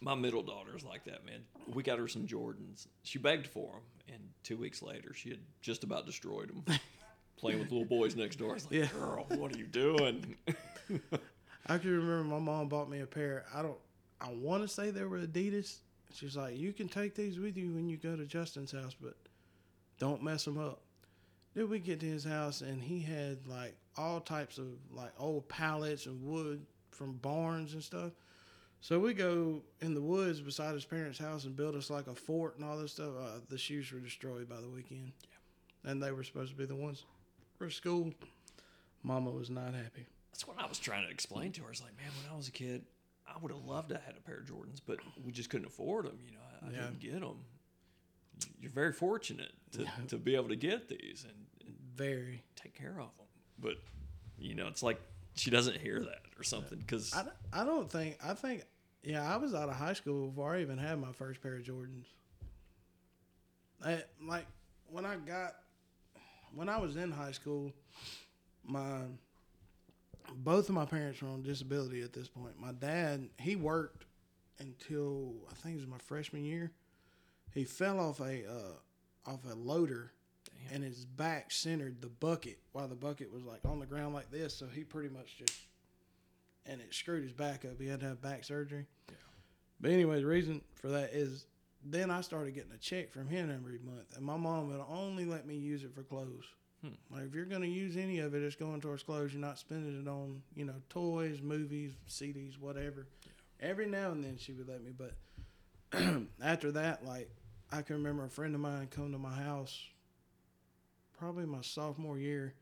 [0.00, 1.40] My middle daughter's like that, man.
[1.74, 2.86] We got her some Jordans.
[3.02, 3.82] She begged for them,
[4.14, 6.64] and two weeks later, she had just about destroyed them.
[7.36, 8.52] playing with little boys next door.
[8.52, 8.86] I was like, Yeah.
[8.92, 10.36] girl, what are you doing?
[11.66, 13.44] I can remember my mom bought me a pair.
[13.54, 13.78] I don't.
[14.20, 15.80] I want to say they were Adidas.
[16.14, 19.14] She's like, you can take these with you when you go to Justin's house, but
[19.98, 20.80] don't mess them up.
[21.54, 25.48] Then we get to his house and he had like all types of like old
[25.48, 28.12] pallets and wood from barns and stuff.
[28.80, 32.14] So we go in the woods beside his parents' house and build us like a
[32.14, 33.10] fort and all this stuff.
[33.20, 35.12] Uh, the shoes were destroyed by the weekend,
[35.84, 37.04] and they were supposed to be the ones
[37.58, 38.12] for school.
[39.02, 40.06] Mama was not happy.
[40.32, 41.66] That's what I was trying to explain to her.
[41.68, 42.84] I was like, man, when I was a kid,
[43.26, 45.66] I would have loved to have had a pair of Jordans, but we just couldn't
[45.66, 46.18] afford them.
[46.24, 46.86] You know, I, I Yeah.
[46.86, 47.38] didn't get them.
[48.60, 52.42] You're very fortunate to, to be able to get these and, and Very.
[52.54, 53.26] take care of them.
[53.58, 53.76] But,
[54.38, 55.00] you know, it's like
[55.36, 58.64] she doesn't hear that or something because I, I don't think I think
[59.02, 61.62] yeah I was out of high school before I even had my first pair of
[61.62, 62.06] Jordans.
[63.84, 64.46] I, like
[64.90, 65.56] when I got
[66.54, 67.72] when I was in high school,
[68.64, 69.02] my
[70.34, 72.58] both of my parents were on disability at this point.
[72.58, 74.04] My dad he worked
[74.58, 76.72] until I think it was my freshman year.
[77.52, 80.12] He fell off a uh, off a loader.
[80.72, 84.30] And his back centered the bucket while the bucket was like on the ground like
[84.30, 84.54] this.
[84.54, 85.66] So he pretty much just
[86.66, 87.80] and it screwed his back up.
[87.80, 88.86] He had to have back surgery.
[89.08, 89.16] Yeah.
[89.80, 91.46] But anyway, the reason for that is
[91.84, 95.24] then I started getting a check from him every month, and my mom would only
[95.24, 96.44] let me use it for clothes.
[96.82, 96.94] Hmm.
[97.10, 99.32] Like if you're going to use any of it, it's going towards clothes.
[99.32, 103.06] You're not spending it on you know toys, movies, CDs, whatever.
[103.24, 103.68] Yeah.
[103.68, 105.14] Every now and then she would let me, but
[106.42, 107.30] after that, like
[107.72, 109.78] I can remember a friend of mine come to my house,
[111.16, 112.54] probably my sophomore year,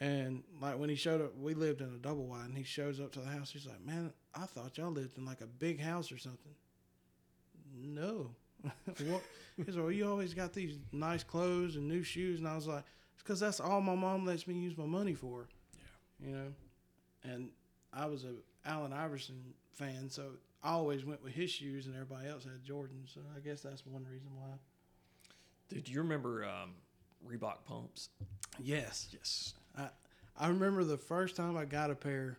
[0.00, 3.00] and like when he showed up, we lived in a double wide, and he shows
[3.00, 3.50] up to the house.
[3.50, 6.52] He's like, "Man, I thought y'all lived in like a big house or something."
[7.76, 8.30] No,
[8.62, 9.22] what?
[9.56, 12.66] He's like, "Well, you always got these nice clothes and new shoes," and I was
[12.66, 15.48] like, "It's because that's all my mom lets me use my money for."
[16.20, 16.28] Yeah.
[16.28, 16.52] you know,
[17.24, 17.48] and
[17.92, 18.34] I was a
[18.68, 20.30] Allen Iverson fan, so
[20.62, 23.12] I always went with his shoes, and everybody else had Jordans.
[23.14, 24.56] So I guess that's one reason why.
[25.68, 26.72] Dude, do you remember um,
[27.28, 28.08] Reebok pumps?
[28.62, 29.08] Yes.
[29.12, 29.54] Yes.
[29.76, 29.88] I
[30.36, 32.38] I remember the first time I got a pair,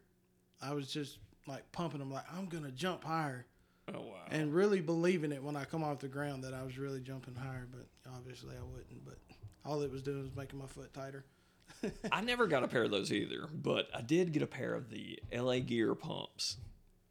[0.61, 3.45] I was just like pumping them, like I'm gonna jump higher,
[3.93, 4.25] Oh wow.
[4.31, 7.35] and really believing it when I come off the ground that I was really jumping
[7.35, 7.67] higher.
[7.71, 9.05] But obviously I wouldn't.
[9.05, 9.17] But
[9.65, 11.25] all it was doing was making my foot tighter.
[12.11, 14.89] I never got a pair of those either, but I did get a pair of
[14.89, 16.57] the LA Gear pumps,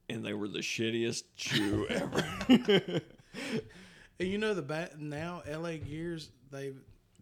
[0.08, 2.24] and they were the shittiest shoe ever.
[4.20, 6.72] And you know the bat now LA Gears they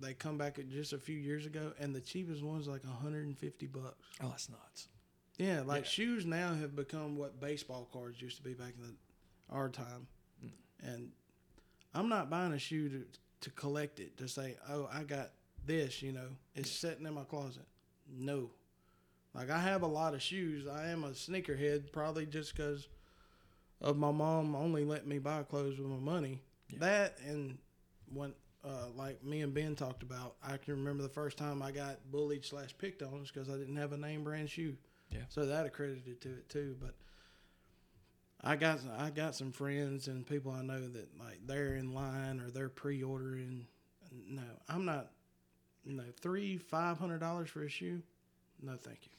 [0.03, 3.95] they come back just a few years ago, and the cheapest one's like 150 bucks.
[4.23, 4.89] oh, that's nuts.
[5.39, 5.89] Yeah, like Yeah.
[5.89, 10.07] shoes now have become what baseball cards used to be back in the, our time.
[10.41, 10.87] Hmm.
[10.87, 11.13] And
[11.95, 13.05] I'm not buying a shoe to,
[13.43, 15.31] to collect it, to say, oh, I got
[15.65, 17.67] this, you know, it's sitting in my closet.
[18.11, 18.51] No.
[19.35, 20.67] Like, I have a lot of shoes.
[20.67, 22.89] I am a sneakerhead, probably just because
[23.81, 26.41] of my mom only let me buy clothes with my money.
[26.69, 26.79] Yeah.
[26.81, 27.59] That and
[28.13, 31.73] when, uh, like me and Ben talked about, I can remember the first time I
[31.73, 34.77] got bullied slash picked on because I didn't have a name brand shoe.
[35.11, 35.21] Yeah.
[35.29, 36.77] So that accredited to it too.
[36.81, 36.95] But
[38.43, 42.41] I got I got some friends and people I know that like they're in line
[42.41, 43.67] or they're pre-ordering.
[44.29, 45.11] No, I'm not.
[45.85, 48.03] No, three five hundred dollars for a shoe.
[48.63, 49.11] No, thank you.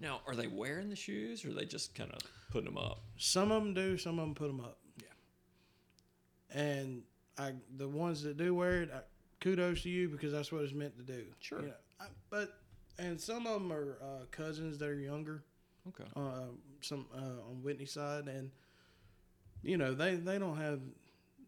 [0.00, 2.18] Now, are they wearing the shoes, or are they just kind of
[2.50, 3.02] putting them up?
[3.16, 3.96] Some of them do.
[3.96, 4.78] Some of them put them up.
[4.98, 6.60] Yeah.
[6.60, 7.02] And
[7.38, 9.00] I the ones that do wear it, I,
[9.40, 11.24] kudos to you because that's what it's meant to do.
[11.40, 11.60] Sure.
[11.60, 12.58] You know, I, but
[12.98, 15.42] and some of them are uh, cousins that are younger.
[15.88, 16.08] Okay.
[16.16, 16.46] uh,
[16.80, 18.50] some uh, on Whitney's side, and
[19.62, 20.80] you know they they don't have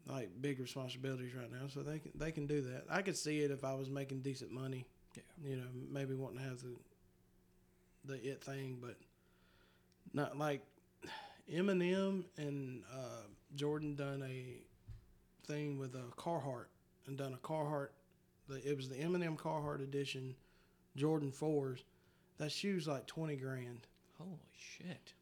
[0.06, 2.84] like big responsibilities right now, so they can they can do that.
[2.90, 4.86] I could see it if I was making decent money.
[5.14, 5.50] Yeah.
[5.50, 6.76] You know, maybe wanting to have the
[8.04, 8.96] the it thing, but
[10.12, 10.62] not like
[11.52, 13.22] Eminem and uh,
[13.54, 14.60] Jordan done a
[15.46, 16.66] thing with a Carhartt
[17.06, 17.88] and done a Carhartt.
[18.48, 20.34] The, it was the Eminem Carhartt edition,
[20.96, 21.84] Jordan fours.
[22.38, 23.86] That shoe's like twenty grand.
[24.18, 25.14] Holy shit.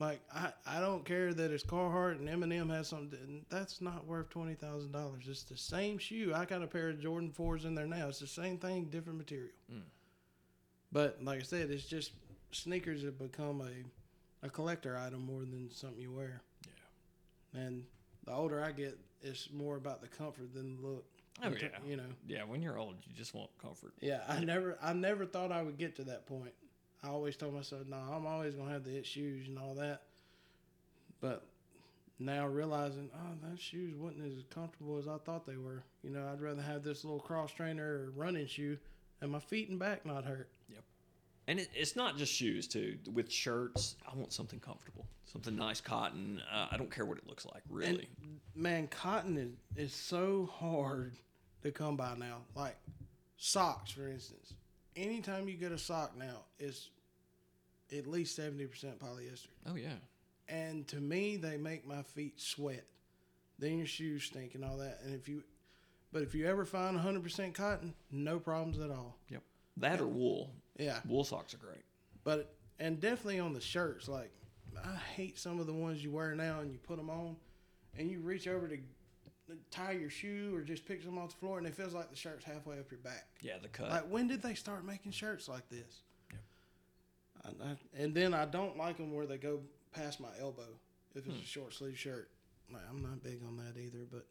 [0.00, 3.44] Like I, I don't care that it's Carhartt and Eminem has something.
[3.48, 5.24] That's not worth twenty thousand dollars.
[5.28, 6.32] It's the same shoe.
[6.34, 8.08] I got a pair of Jordan fours in there now.
[8.08, 9.52] It's the same thing, different material.
[9.72, 9.82] Mm.
[10.90, 12.12] But like I said, it's just
[12.50, 16.42] sneakers have become a, a collector item more than something you wear.
[16.66, 17.60] Yeah.
[17.62, 17.84] And
[18.24, 21.04] the older I get, it's more about the comfort than the look.
[21.42, 21.68] Oh You yeah.
[21.86, 22.02] You know.
[22.26, 22.44] Yeah.
[22.44, 23.92] When you're old, you just want comfort.
[24.00, 26.52] Yeah, I never, I never thought I would get to that point.
[27.02, 30.02] I always told myself, no, I'm always gonna have the shoes and all that.
[31.20, 31.44] But
[32.18, 35.82] now realizing, oh, those shoes wasn't as comfortable as I thought they were.
[36.02, 38.78] You know, I'd rather have this little cross trainer or running shoe
[39.20, 40.48] and my feet and back not hurt.
[41.46, 42.96] And it, it's not just shoes too.
[43.12, 46.40] With shirts, I want something comfortable, something nice cotton.
[46.52, 48.08] Uh, I don't care what it looks like, really.
[48.22, 49.50] And man, cotton is,
[49.84, 51.12] is so hard
[51.62, 52.38] to come by now.
[52.54, 52.76] Like
[53.36, 54.54] socks, for instance.
[54.96, 56.88] Anytime you get a sock now, it's
[57.96, 59.48] at least seventy percent polyester.
[59.66, 59.88] oh yeah,
[60.48, 62.84] And to me, they make my feet sweat.
[63.58, 65.00] Then your shoes stink and all that.
[65.04, 65.42] And if you,
[66.12, 69.18] but if you ever find hundred percent cotton, no problems at all.
[69.28, 69.42] yep.
[69.76, 70.50] That or wool.
[70.78, 71.84] Yeah, Wool socks are great.
[72.24, 74.08] but and definitely on the shirts.
[74.08, 74.30] Like
[74.84, 77.36] I hate some of the ones you wear now, and you put them on,
[77.96, 78.78] and you reach over to
[79.70, 82.16] tie your shoe or just pick them off the floor, and it feels like the
[82.16, 83.28] shirt's halfway up your back.
[83.40, 83.90] Yeah, the cut.
[83.90, 86.02] Like when did they start making shirts like this?
[86.32, 86.40] Yep.
[87.44, 89.60] I, I, and then I don't like them where they go
[89.92, 90.68] past my elbow
[91.14, 91.42] if it's hmm.
[91.42, 92.30] a short sleeve shirt.
[92.72, 94.26] Like, I'm not big on that either, but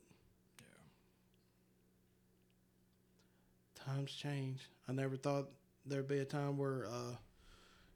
[3.85, 4.69] times change.
[4.87, 5.49] I never thought
[5.85, 7.15] there'd be a time where uh,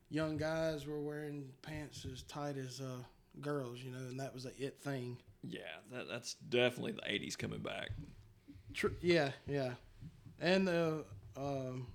[0.09, 3.03] young guys were wearing pants as tight as uh,
[3.41, 5.17] girls, you know, and that was a it thing.
[5.43, 7.89] yeah, that, that's definitely the '80s coming back.
[8.73, 9.71] Tr- yeah, yeah,
[10.39, 11.03] and the
[11.35, 11.87] um,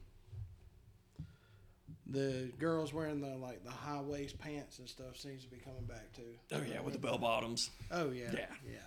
[2.06, 5.84] the girls wearing the like the high waist pants and stuff seems to be coming
[5.84, 6.22] back too.
[6.52, 7.70] Oh yeah, with the bell bottoms.
[7.90, 8.46] Oh yeah, Yeah.
[8.70, 8.78] yeah.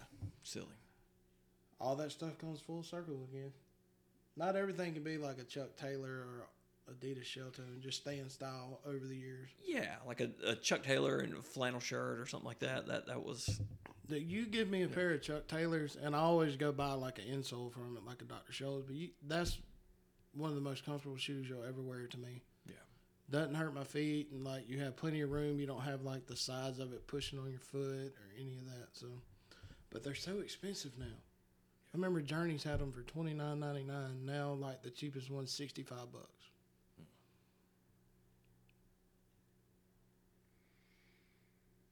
[0.43, 0.67] Silly.
[1.79, 3.51] All that stuff comes full circle again.
[4.37, 6.47] Not everything can be like a Chuck Taylor or
[6.91, 9.49] Adidas Shelto and just stay in style over the years.
[9.63, 12.87] Yeah, like a, a Chuck Taylor and a flannel shirt or something like that.
[12.87, 13.59] That that was
[14.09, 17.25] you give me a pair of Chuck Taylors, and I always go buy like an
[17.25, 18.53] insole from it, like a Dr.
[18.53, 19.57] Scholl's, but you, that's
[20.33, 22.41] one of the most comfortable shoes you'll ever wear to me.
[22.67, 22.73] Yeah.
[23.29, 25.59] Doesn't hurt my feet, and like you have plenty of room.
[25.59, 28.65] You don't have like the sides of it pushing on your foot or any of
[28.65, 28.89] that.
[28.93, 29.07] So,
[29.89, 31.05] but they're so expensive now.
[31.95, 34.25] I remember Journeys had them for twenty nine ninety nine.
[34.25, 36.49] Now, like the cheapest one's sixty five bucks.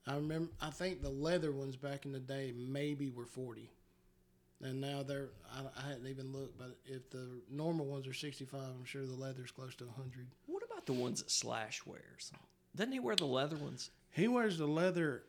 [0.05, 0.51] I remember.
[0.61, 3.71] I think the leather ones back in the day maybe were forty,
[4.61, 5.29] and now they're.
[5.49, 9.05] I, I hadn't even looked, but if the normal ones are sixty five, I'm sure
[9.05, 10.27] the leather's close to hundred.
[10.47, 12.33] What about the ones that Slash wears?
[12.75, 13.89] Doesn't he wear the leather ones?
[14.09, 15.23] He wears the leather,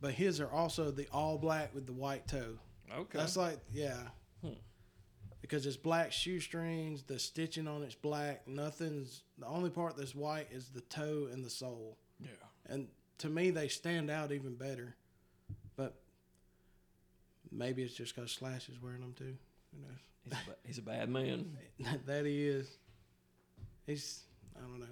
[0.00, 2.58] but his are also the all black with the white toe.
[2.96, 3.18] Okay.
[3.18, 3.96] That's like yeah.
[4.42, 4.52] Hmm.
[5.42, 8.46] Because it's black shoestrings, the stitching on it's black.
[8.46, 11.96] Nothing's the only part that's white is the toe and the sole.
[12.20, 12.28] yeah.
[12.66, 14.94] And to me, they stand out even better.
[15.76, 15.94] But
[17.50, 19.34] maybe it's just because Slash is wearing them too.
[19.74, 19.98] Who knows?
[20.24, 21.56] He's a, ba- he's a bad man.
[22.06, 22.68] that he is.
[23.86, 24.22] He's
[24.56, 24.86] I don't know.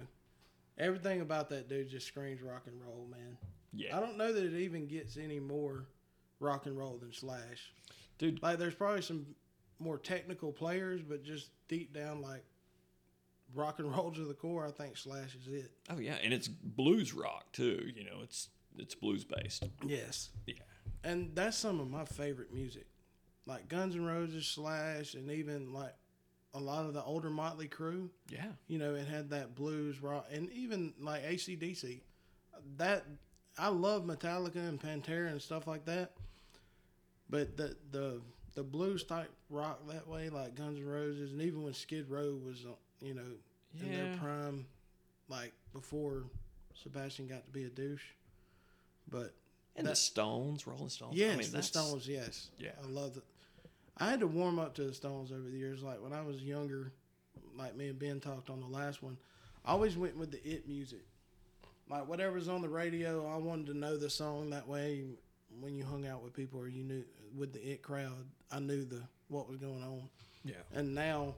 [0.77, 3.37] Everything about that dude just screams rock and roll, man.
[3.73, 3.95] Yeah.
[3.95, 5.85] I don't know that it even gets any more
[6.39, 7.71] rock and roll than Slash.
[8.17, 9.25] Dude, Like there's probably some
[9.79, 12.43] more technical players, but just deep down like
[13.55, 15.71] rock and roll to the core, I think Slash is it.
[15.89, 17.89] oh yeah, and it's blues rock too.
[17.95, 19.63] You know, it's it's blues based.
[19.85, 20.29] Yes.
[20.45, 20.55] Yeah.
[21.03, 22.85] And that's some of my favorite music.
[23.45, 25.93] Like Guns N' Roses, Slash, and even like
[26.53, 28.09] a lot of the older Mötley Crüe.
[28.29, 28.45] Yeah.
[28.67, 32.01] You know, it had that blues rock, and even like ACDC.
[32.77, 33.05] That
[33.57, 36.11] I love Metallica and Pantera and stuff like that.
[37.29, 38.21] But the the
[38.55, 42.37] the blues type rock that way, like Guns N' Roses, and even when Skid Row
[42.45, 42.73] was, uh,
[43.05, 43.21] you know,
[43.81, 44.65] in their prime,
[45.29, 46.23] like before
[46.81, 48.05] Sebastian got to be a douche.
[49.09, 49.33] But
[49.75, 51.15] And That- the Stones, Rolling Stones.
[51.15, 52.71] yes, I mean, the Stones, yes, Yeah.
[52.83, 53.23] I love it.
[53.97, 55.81] I had to warm up to the Stones over the years.
[55.83, 56.91] Like when I was younger,
[57.55, 59.17] like me and Ben talked on the last one,
[59.63, 61.05] I always went with the it music.
[61.89, 64.49] Like whatever's on the radio, I wanted to know the song.
[64.49, 65.05] That way,
[65.59, 67.03] when you hung out with people or you knew
[67.35, 70.09] with the it crowd, I knew the what was going on.
[70.43, 70.55] Yeah.
[70.73, 71.35] And now,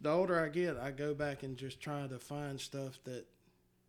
[0.00, 3.26] the older I get, I go back and just try to find stuff that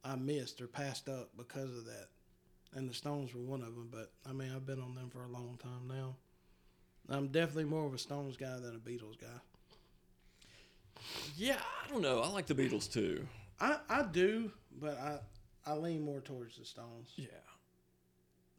[0.03, 2.07] I missed or passed up because of that.
[2.73, 3.89] And the Stones were one of them.
[3.91, 6.15] But I mean, I've been on them for a long time now.
[7.09, 9.27] I'm definitely more of a Stones guy than a Beatles guy.
[11.35, 12.21] Yeah, I don't know.
[12.21, 13.25] I like the Beatles too.
[13.59, 15.19] I, I do, but I
[15.65, 17.11] I lean more towards the Stones.
[17.15, 17.27] Yeah.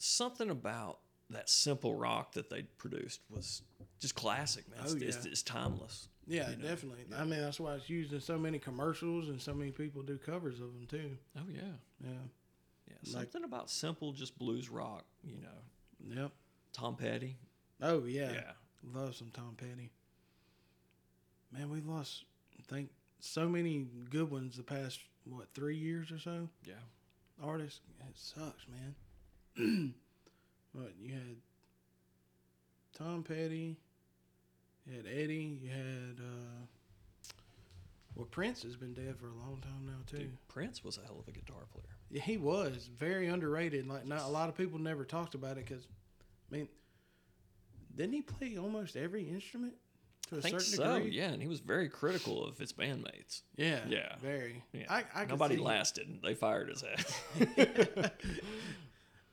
[0.03, 0.99] Something about
[1.29, 3.61] that simple rock that they produced was
[4.01, 4.81] just classic, man.
[4.83, 5.31] It's, Oh, yeah.
[5.31, 6.09] it's timeless.
[6.27, 7.05] Yeah, You know, definitely.
[7.15, 10.17] I mean, that's why it's used in so many commercials and so many people do
[10.17, 11.17] covers of them too.
[11.37, 11.61] Oh yeah.
[12.03, 12.11] Yeah.
[12.89, 12.95] Yeah.
[13.15, 15.05] Like- Something about simple, just blues rock.
[15.23, 16.33] You know, Yep.
[16.73, 17.37] Tom Petty.
[17.83, 18.33] Oh yeah.
[18.33, 18.53] Yeah.
[18.95, 19.91] Love some Tom Petty.
[21.53, 22.25] Man, we've lost
[22.59, 22.91] I think
[23.21, 26.49] so many good ones the past what three years or so.
[26.65, 26.75] Yeah.
[27.43, 28.95] Artists, it sucks, man.
[30.73, 31.37] what you had?
[32.97, 33.77] Tom Petty.
[34.87, 35.59] You had Eddie.
[35.63, 37.33] You had uh,
[38.15, 40.19] Well, Prince has been dead for a long time now too.
[40.19, 41.85] Dude, Prince was a hell of a guitar player.
[42.11, 43.87] Yeah, he was very underrated.
[43.87, 45.87] Like not a lot of people never talked about it because,
[46.51, 46.69] I mean,
[47.97, 49.75] didn't he play almost every instrument
[50.29, 50.95] to a I think certain so.
[50.99, 51.13] degree?
[51.13, 53.43] Yeah, and he was very critical of his bandmates.
[53.57, 53.81] Yeah.
[53.89, 54.17] Yeah.
[54.21, 54.63] Very.
[54.73, 56.19] Yeah, I, I nobody see- lasted.
[56.23, 57.21] They fired his ass.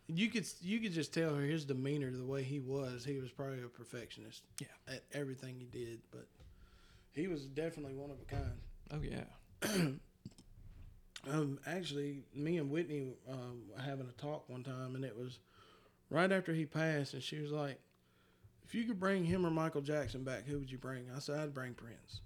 [0.07, 3.03] You could you could just tell her his demeanor, the way he was.
[3.03, 4.43] He was probably a perfectionist.
[4.59, 4.67] Yeah.
[4.95, 6.27] At everything he did, but
[7.11, 8.61] he was definitely one of a kind.
[8.91, 9.87] oh yeah.
[11.29, 15.39] Um, actually, me and Whitney um, were having a talk one time, and it was
[16.09, 17.79] right after he passed, and she was like,
[18.63, 21.39] "If you could bring him or Michael Jackson back, who would you bring?" I said,
[21.39, 22.21] "I'd bring Prince."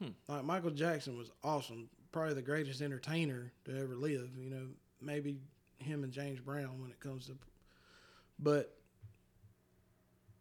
[0.00, 0.10] Hmm.
[0.28, 4.30] Like Michael Jackson was awesome, probably the greatest entertainer to ever live.
[4.36, 4.66] You know,
[5.00, 5.38] maybe
[5.82, 7.36] him and James Brown when it comes to,
[8.38, 8.74] but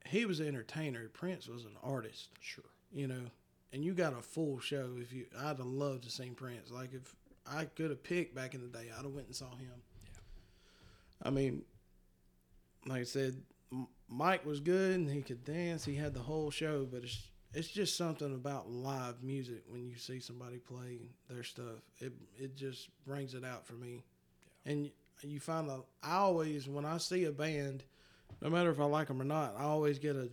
[0.06, 1.08] he was an entertainer.
[1.10, 2.64] Prince was an artist Sure.
[2.92, 3.30] you know,
[3.72, 4.92] and you got a full show.
[5.00, 6.72] If you, I'd have loved to see Prince.
[6.72, 7.16] Like if
[7.50, 9.82] I could have picked back in the day, I'd have went and saw him.
[10.04, 10.20] Yeah.
[11.24, 11.64] I mean,
[12.86, 13.42] like I said,
[14.10, 15.86] Mike was good and he could dance.
[15.86, 19.98] He had the whole show, but it's it's just something about live music when you
[19.98, 21.82] see somebody play their stuff.
[22.00, 24.04] It it just brings it out for me.
[24.66, 24.92] And
[25.30, 27.84] you find that I always when I see a band,
[28.42, 30.30] no matter if I like them or not, I always get a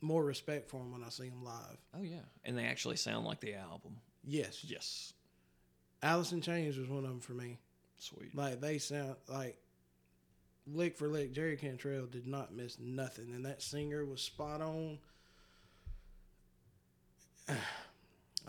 [0.00, 1.78] more respect for them when I see them live.
[1.96, 2.20] Oh yeah.
[2.44, 3.96] And they actually sound like the album.
[4.24, 4.64] Yes.
[4.64, 5.12] Yes.
[6.02, 7.58] Alice in Chains was one of them for me.
[7.98, 8.34] Sweet.
[8.34, 9.58] Like they sound like
[10.66, 11.32] lick for lick.
[11.32, 14.98] Jerry Cantrell did not miss nothing, and that singer was spot on.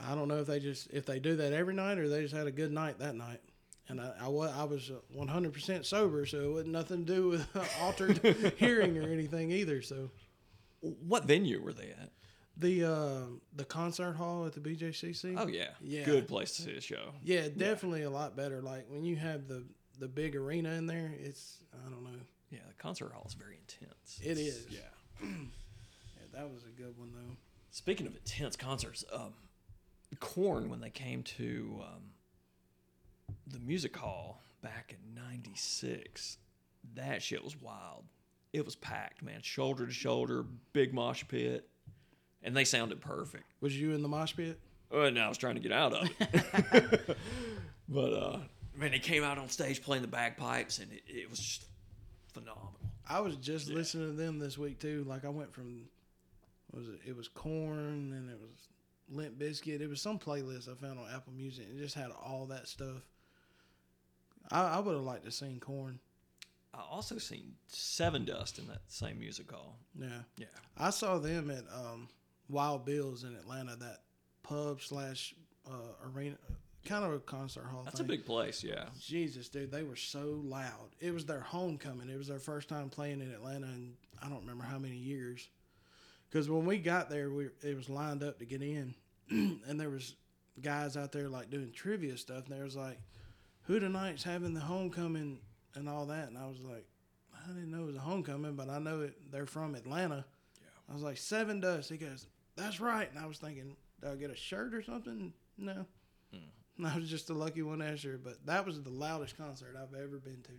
[0.01, 2.36] I don't know if they just if they do that every night or they just
[2.36, 3.41] had a good night that night.
[3.89, 7.13] And I, I, wa- I was one hundred percent sober, so it wasn't nothing to
[7.15, 7.47] do with
[7.81, 9.81] altered hearing or anything either.
[9.81, 10.11] So
[10.81, 12.11] What venue were they at?
[12.55, 13.21] the uh,
[13.55, 15.35] the concert hall at the BJCC.
[15.37, 15.69] Oh yeah.
[15.81, 16.03] Yeah.
[16.05, 17.13] Good place to see a show.
[17.23, 18.61] Yeah, definitely a lot better.
[18.61, 19.63] Like when you have the
[19.97, 22.19] the big arena in there, it's I don't know.
[22.51, 24.19] Yeah, the concert hall is very intense.
[24.21, 24.67] It It's- is.
[24.69, 25.27] Yeah.
[26.17, 27.35] Yeah, that was a good one though.
[27.71, 29.33] Speaking of intense concerts, um,
[30.19, 32.01] Korn when they came to um,
[33.52, 36.38] the music hall back in '96,
[36.95, 38.06] that shit was wild.
[38.52, 41.68] It was packed, man, shoulder to shoulder, big mosh pit,
[42.41, 43.45] and they sounded perfect.
[43.62, 44.60] Was you in the mosh pit?
[44.91, 47.18] Oh, and I was trying to get out of it,
[47.89, 48.39] but uh,
[48.76, 51.66] man, they came out on stage playing the bagpipes, and it, it was just
[52.34, 52.74] phenomenal.
[53.08, 55.04] I was just listening to them this week too.
[55.08, 55.89] Like I went from
[56.70, 57.02] what was it?
[57.06, 58.68] It was Korn and it was
[59.10, 59.82] Limp Bizkit.
[59.82, 61.66] It was some playlist I found on Apple Music.
[61.70, 63.02] It just had all that stuff.
[64.52, 66.00] I, I would have liked to seen Korn.
[66.74, 69.78] I also seen Sevendust in that same music hall.
[70.00, 70.45] Yeah, Yeah,
[70.78, 72.08] I saw them at um,
[72.47, 73.76] Wild Bill's in Atlanta.
[73.76, 74.02] That
[74.43, 75.34] pub slash
[75.68, 76.38] uh, arena,
[76.86, 77.84] kind of a concert hall.
[77.84, 78.06] that's thing.
[78.06, 78.64] a big place.
[78.64, 78.86] Yeah.
[79.00, 80.95] Jesus, dude, they were so loud.
[81.00, 82.10] It was their homecoming.
[82.10, 85.50] It was their first time playing in Atlanta and I don't remember how many years.
[86.30, 88.93] Because when we got there, we it was lined up to get in,
[89.30, 90.16] and there was
[90.62, 93.00] guys out there like doing trivia stuff, and there was like,
[93.70, 95.39] "Who tonight's having the homecoming
[95.76, 96.86] and all that?" And I was like,
[97.34, 99.32] "I didn't know it was a homecoming, but I know it.
[99.32, 100.26] They're from Atlanta."
[100.61, 100.67] Yeah.
[100.89, 101.89] I was like, Sevendust.
[101.89, 105.34] He goes, "That's right." And I was thinking, "Do I get a shirt or something?"
[105.57, 105.86] No.
[106.34, 106.86] Hmm.
[106.86, 110.17] I was just a lucky one answer, but that was the loudest concert I've ever
[110.17, 110.51] been to.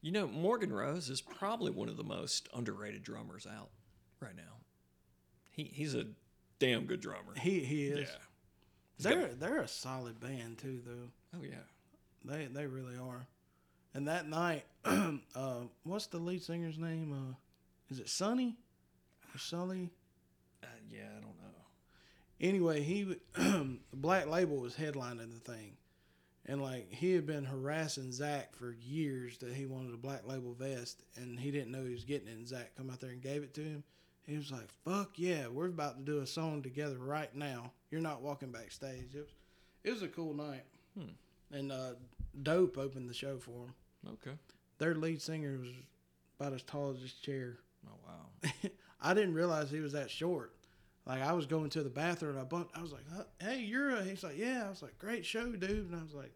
[0.00, 3.70] You know, Morgan Rose is probably one of the most underrated drummers out
[4.20, 4.58] right now.
[5.50, 6.06] He he's a
[6.60, 7.34] damn good drummer.
[7.36, 8.08] He he is.
[8.08, 8.14] Yeah.
[8.96, 11.10] He's They're got- they're a solid band too, though.
[11.38, 11.56] oh yeah.
[12.24, 13.26] They they really are.
[13.94, 17.12] And that night, uh, what's the lead singer's name?
[17.12, 17.34] Uh,
[17.90, 18.56] is it Sonny
[19.34, 19.90] or Sully?
[20.62, 21.50] Uh, yeah, I don't know.
[22.40, 23.16] Anyway, he
[23.92, 25.72] Black Label was headlining the thing,
[26.46, 30.54] and like he had been harassing Zakk for years that he wanted a Black Label
[30.54, 32.36] vest, and he didn't know he was getting it.
[32.36, 33.82] And Zakk come out there and gave it to him.
[34.26, 37.72] He was like, "Fuck yeah, we're about to do a song together right now.
[37.90, 39.34] You're not walking backstage." It was,
[39.82, 40.64] it was a cool night,
[40.96, 41.10] Hmm.
[41.52, 41.92] And uh,
[42.42, 43.74] Dope opened the show for him.
[44.08, 44.36] Okay.
[44.78, 45.68] Their lead singer was
[46.38, 47.58] about as tall as this chair.
[47.86, 48.50] Oh wow.
[49.00, 50.54] I didn't realize he was that short.
[51.06, 52.76] Like I was going to the bathroom, and I bumped.
[52.76, 53.04] I was like,
[53.40, 56.14] "Hey, you're a." He's like, "Yeah." I was like, "Great show, dude." And I was
[56.14, 56.34] like,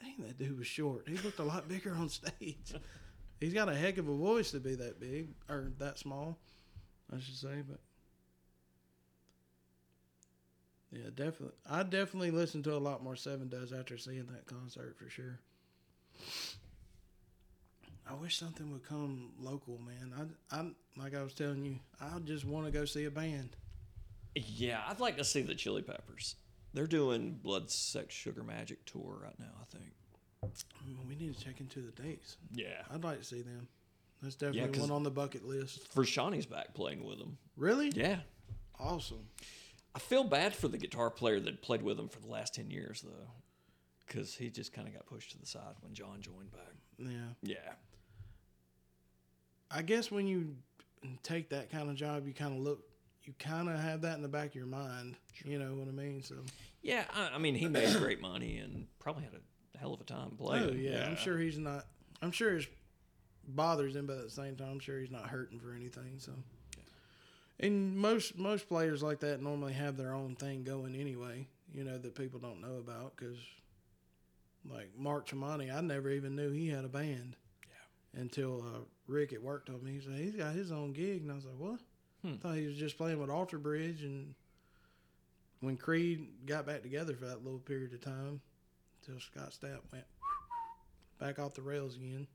[0.00, 1.08] "Dang, that dude was short.
[1.08, 2.74] He looked a lot bigger on stage.
[3.40, 6.38] He's got a heck of a voice to be that big or that small,
[7.14, 7.80] I should say." But
[10.90, 11.56] yeah, definitely.
[11.68, 15.38] I definitely listened to a lot more Sevendust after seeing that concert for sure.
[18.10, 20.12] I wish something would come local, man.
[20.50, 23.50] I, I like I was telling you, I just want to go see a band.
[24.34, 26.36] Yeah, I'd like to see the Chili Peppers.
[26.72, 29.52] They're doing Blood, Sex, Sugar, Magic tour right now.
[29.60, 29.92] I think.
[30.88, 32.36] Mm, We need to check into the dates.
[32.52, 32.82] Yeah.
[32.92, 33.68] I'd like to see them.
[34.22, 35.86] That's definitely 'cause- one on the bucket list.
[35.88, 37.36] For Shawnee's back playing with them.
[37.56, 37.90] Really?
[37.90, 38.20] Yeah.
[38.78, 39.28] Awesome.
[39.94, 42.70] I feel bad for the guitar player that played with him for the last ten
[42.70, 43.30] years though,
[44.06, 46.74] because he just kind of got pushed to the side when John joined back.
[46.98, 47.32] Yeah.
[47.42, 47.72] Yeah.
[49.70, 50.56] I guess when you
[51.22, 52.80] take that kind of job, you kind of look,
[53.24, 55.16] you kind of have that in the back of your mind.
[55.44, 56.22] You know what I mean?
[56.22, 56.36] So,
[56.82, 57.04] Yeah.
[57.14, 60.30] I, I mean, he made great money and probably had a hell of a time
[60.38, 60.70] playing.
[60.70, 61.84] oh yeah, I'm sure he's not.
[62.22, 62.66] I'm sure it
[63.46, 66.14] bothers him, but at the same time, I'm sure he's not hurting for anything.
[66.18, 66.32] So,
[67.60, 71.46] and most most players like that normally have their own thing going anyway.
[71.74, 73.38] You know that people don't know about because,
[74.70, 77.36] like Mark Tremonti, I never even knew he had a band.
[77.68, 78.20] Yeah.
[78.20, 81.30] Until uh, Rick at work told me he said he's got his own gig, and
[81.30, 81.80] I was like, what?
[82.22, 82.36] Hmm.
[82.36, 84.34] thought he was just playing with Alter Bridge, and
[85.60, 88.40] when Creed got back together for that little period of time,
[89.02, 90.04] until Scott Stapp went
[91.18, 92.26] back off the rails again.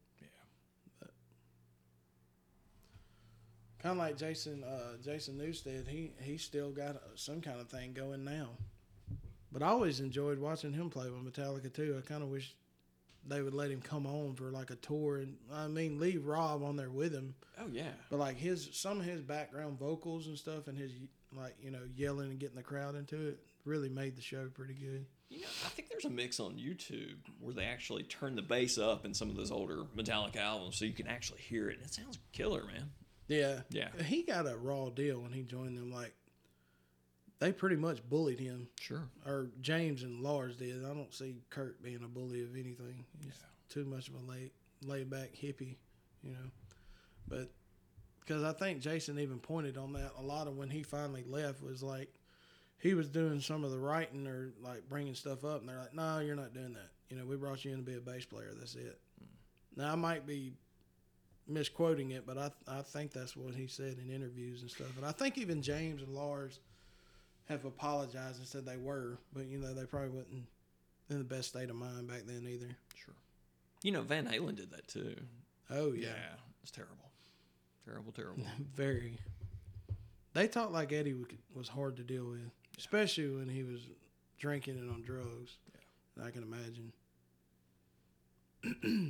[3.83, 7.67] Kind of like Jason uh, Jason Newsted, he he still got uh, some kind of
[7.67, 8.47] thing going now.
[9.51, 12.01] But I always enjoyed watching him play with Metallica too.
[12.01, 12.55] I kind of wish
[13.27, 16.63] they would let him come on for like a tour, and I mean leave Rob
[16.63, 17.35] on there with him.
[17.59, 17.91] Oh yeah.
[18.09, 20.93] But like his some of his background vocals and stuff, and his
[21.35, 24.75] like you know yelling and getting the crowd into it, really made the show pretty
[24.75, 25.05] good.
[25.29, 28.77] You know, I think there's a mix on YouTube where they actually turn the bass
[28.77, 31.85] up in some of those older Metallica albums, so you can actually hear it, and
[31.85, 32.91] it sounds killer, man.
[33.27, 33.89] Yeah, Yeah.
[34.03, 35.91] he got a raw deal when he joined them.
[35.91, 36.13] Like
[37.39, 39.07] they pretty much bullied him, Sure.
[39.25, 40.83] or James and Lars did.
[40.85, 43.05] I don't see Kurt being a bully of anything.
[43.23, 44.51] He's too much of a laid
[44.83, 45.77] laid back hippie,
[46.21, 46.51] you know.
[47.27, 47.49] But
[48.19, 51.61] because I think Jason even pointed on that a lot of when he finally left
[51.61, 52.09] was like
[52.79, 55.93] he was doing some of the writing or like bringing stuff up, and they're like,
[55.93, 56.91] "No, you're not doing that.
[57.09, 58.51] You know, we brought you in to be a bass player.
[58.57, 59.79] That's it." Hmm.
[59.81, 60.53] Now I might be
[61.47, 64.95] misquoting it, but I I think that's what he said in interviews and stuff.
[64.97, 66.59] And I think even James and Lars
[67.45, 70.45] have apologized and said they were, but you know they probably wasn't
[71.09, 72.69] in the best state of mind back then either.
[72.95, 73.13] Sure.
[73.81, 75.15] You know, Van Halen did that too.
[75.69, 76.95] Oh yeah, It's terrible.
[77.85, 78.43] Terrible, terrible.
[78.75, 79.19] very.
[80.33, 81.15] They talked like Eddie
[81.53, 83.81] was hard to deal with, especially when he was
[84.39, 85.57] drinking and on drugs.
[86.23, 86.93] I can imagine.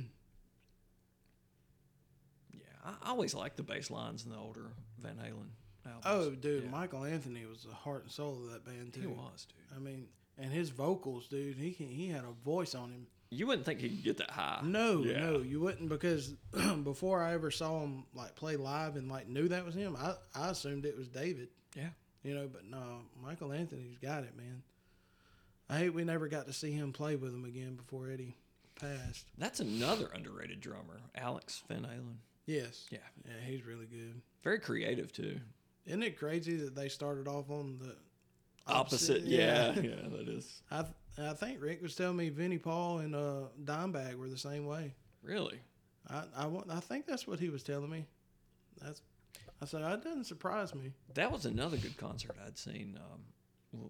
[2.84, 4.66] I always liked the bass lines in the older
[4.98, 5.48] Van Halen
[5.86, 6.04] albums.
[6.04, 6.70] Oh, dude, Yeah.
[6.70, 9.00] Michael Anthony was the heart and soul of that band too.
[9.00, 9.76] He was, dude.
[9.76, 10.06] I mean,
[10.38, 13.06] and his vocals, dude, he can, he had a voice on him.
[13.30, 14.60] You wouldn't think he could get that high.
[14.62, 15.18] No, Yeah.
[15.20, 16.34] no, you wouldn't because
[16.84, 20.14] before I ever saw him like play live and like knew that was him, I,
[20.34, 21.48] I assumed it was David.
[21.76, 21.88] Yeah.
[22.22, 24.62] You know, but no, Michael Anthony's got it, man.
[25.68, 28.36] I hate we never got to see him play with him again before Eddie
[28.80, 29.26] passed.
[29.38, 32.16] That's another underrated drummer, Alex Van Halen.
[32.46, 32.86] Yes.
[32.90, 32.98] Yeah.
[33.24, 34.20] Yeah, he's really good.
[34.42, 35.40] Very creative too.
[35.86, 37.94] Isn't it crazy that they started off on the
[38.66, 39.22] Opposite.
[39.24, 39.72] yeah.
[39.80, 40.62] Yeah, that is.
[40.70, 40.84] I
[41.18, 44.94] I think Rick was telling me Vinnie Paul and uh, Dimebag were the same way.
[45.22, 45.60] Really?
[46.10, 48.06] I, I, I think that's what he was telling me.
[48.82, 49.00] That's
[49.62, 50.92] I said that doesn't surprise me.
[51.14, 52.98] That was another good concert I'd seen.
[53.00, 53.20] Um,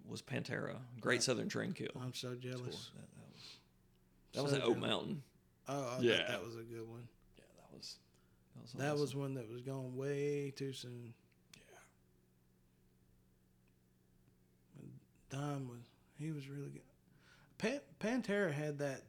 [0.08, 1.90] was Pantera, Great Southern Trendkill.
[2.02, 2.90] I'm so jealous.
[2.94, 3.58] That, that was
[4.32, 4.78] that was at Oak.
[4.78, 5.22] Mountain.
[5.68, 6.24] Oh, I Yeah.
[6.28, 7.06] that was a good one.
[7.38, 7.96] Yeah, that was
[8.54, 9.00] that was That awesome.
[9.00, 11.14] was one that was gone way too soon.
[11.56, 11.78] yeah.
[15.38, 15.80] Dime was
[16.18, 16.82] he was really good.
[17.58, 19.02] Pan, Pantera had that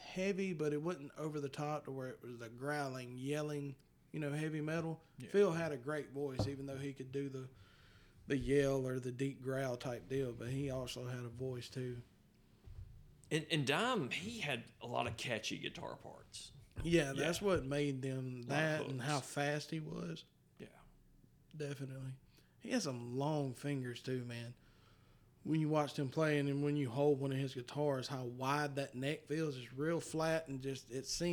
[0.00, 3.74] heavy, but it wasn't over the top to where it was the growling, yelling,
[4.12, 5.00] you know, heavy metal.
[5.18, 5.28] Yeah.
[5.30, 7.48] Phil had a great voice, even though he could do the
[8.28, 11.96] the yell or the deep growl type deal, but he also had a voice too.
[13.32, 16.52] And, and Dime, he had a lot of catchy guitar parts.
[16.82, 17.24] Yeah, Yeah.
[17.24, 20.24] that's what made them that and how fast he was.
[20.58, 20.66] Yeah.
[21.56, 22.12] Definitely.
[22.60, 24.54] He has some long fingers too, man.
[25.44, 28.76] When you watch him playing and when you hold one of his guitars, how wide
[28.76, 31.30] that neck feels is real flat and just it seems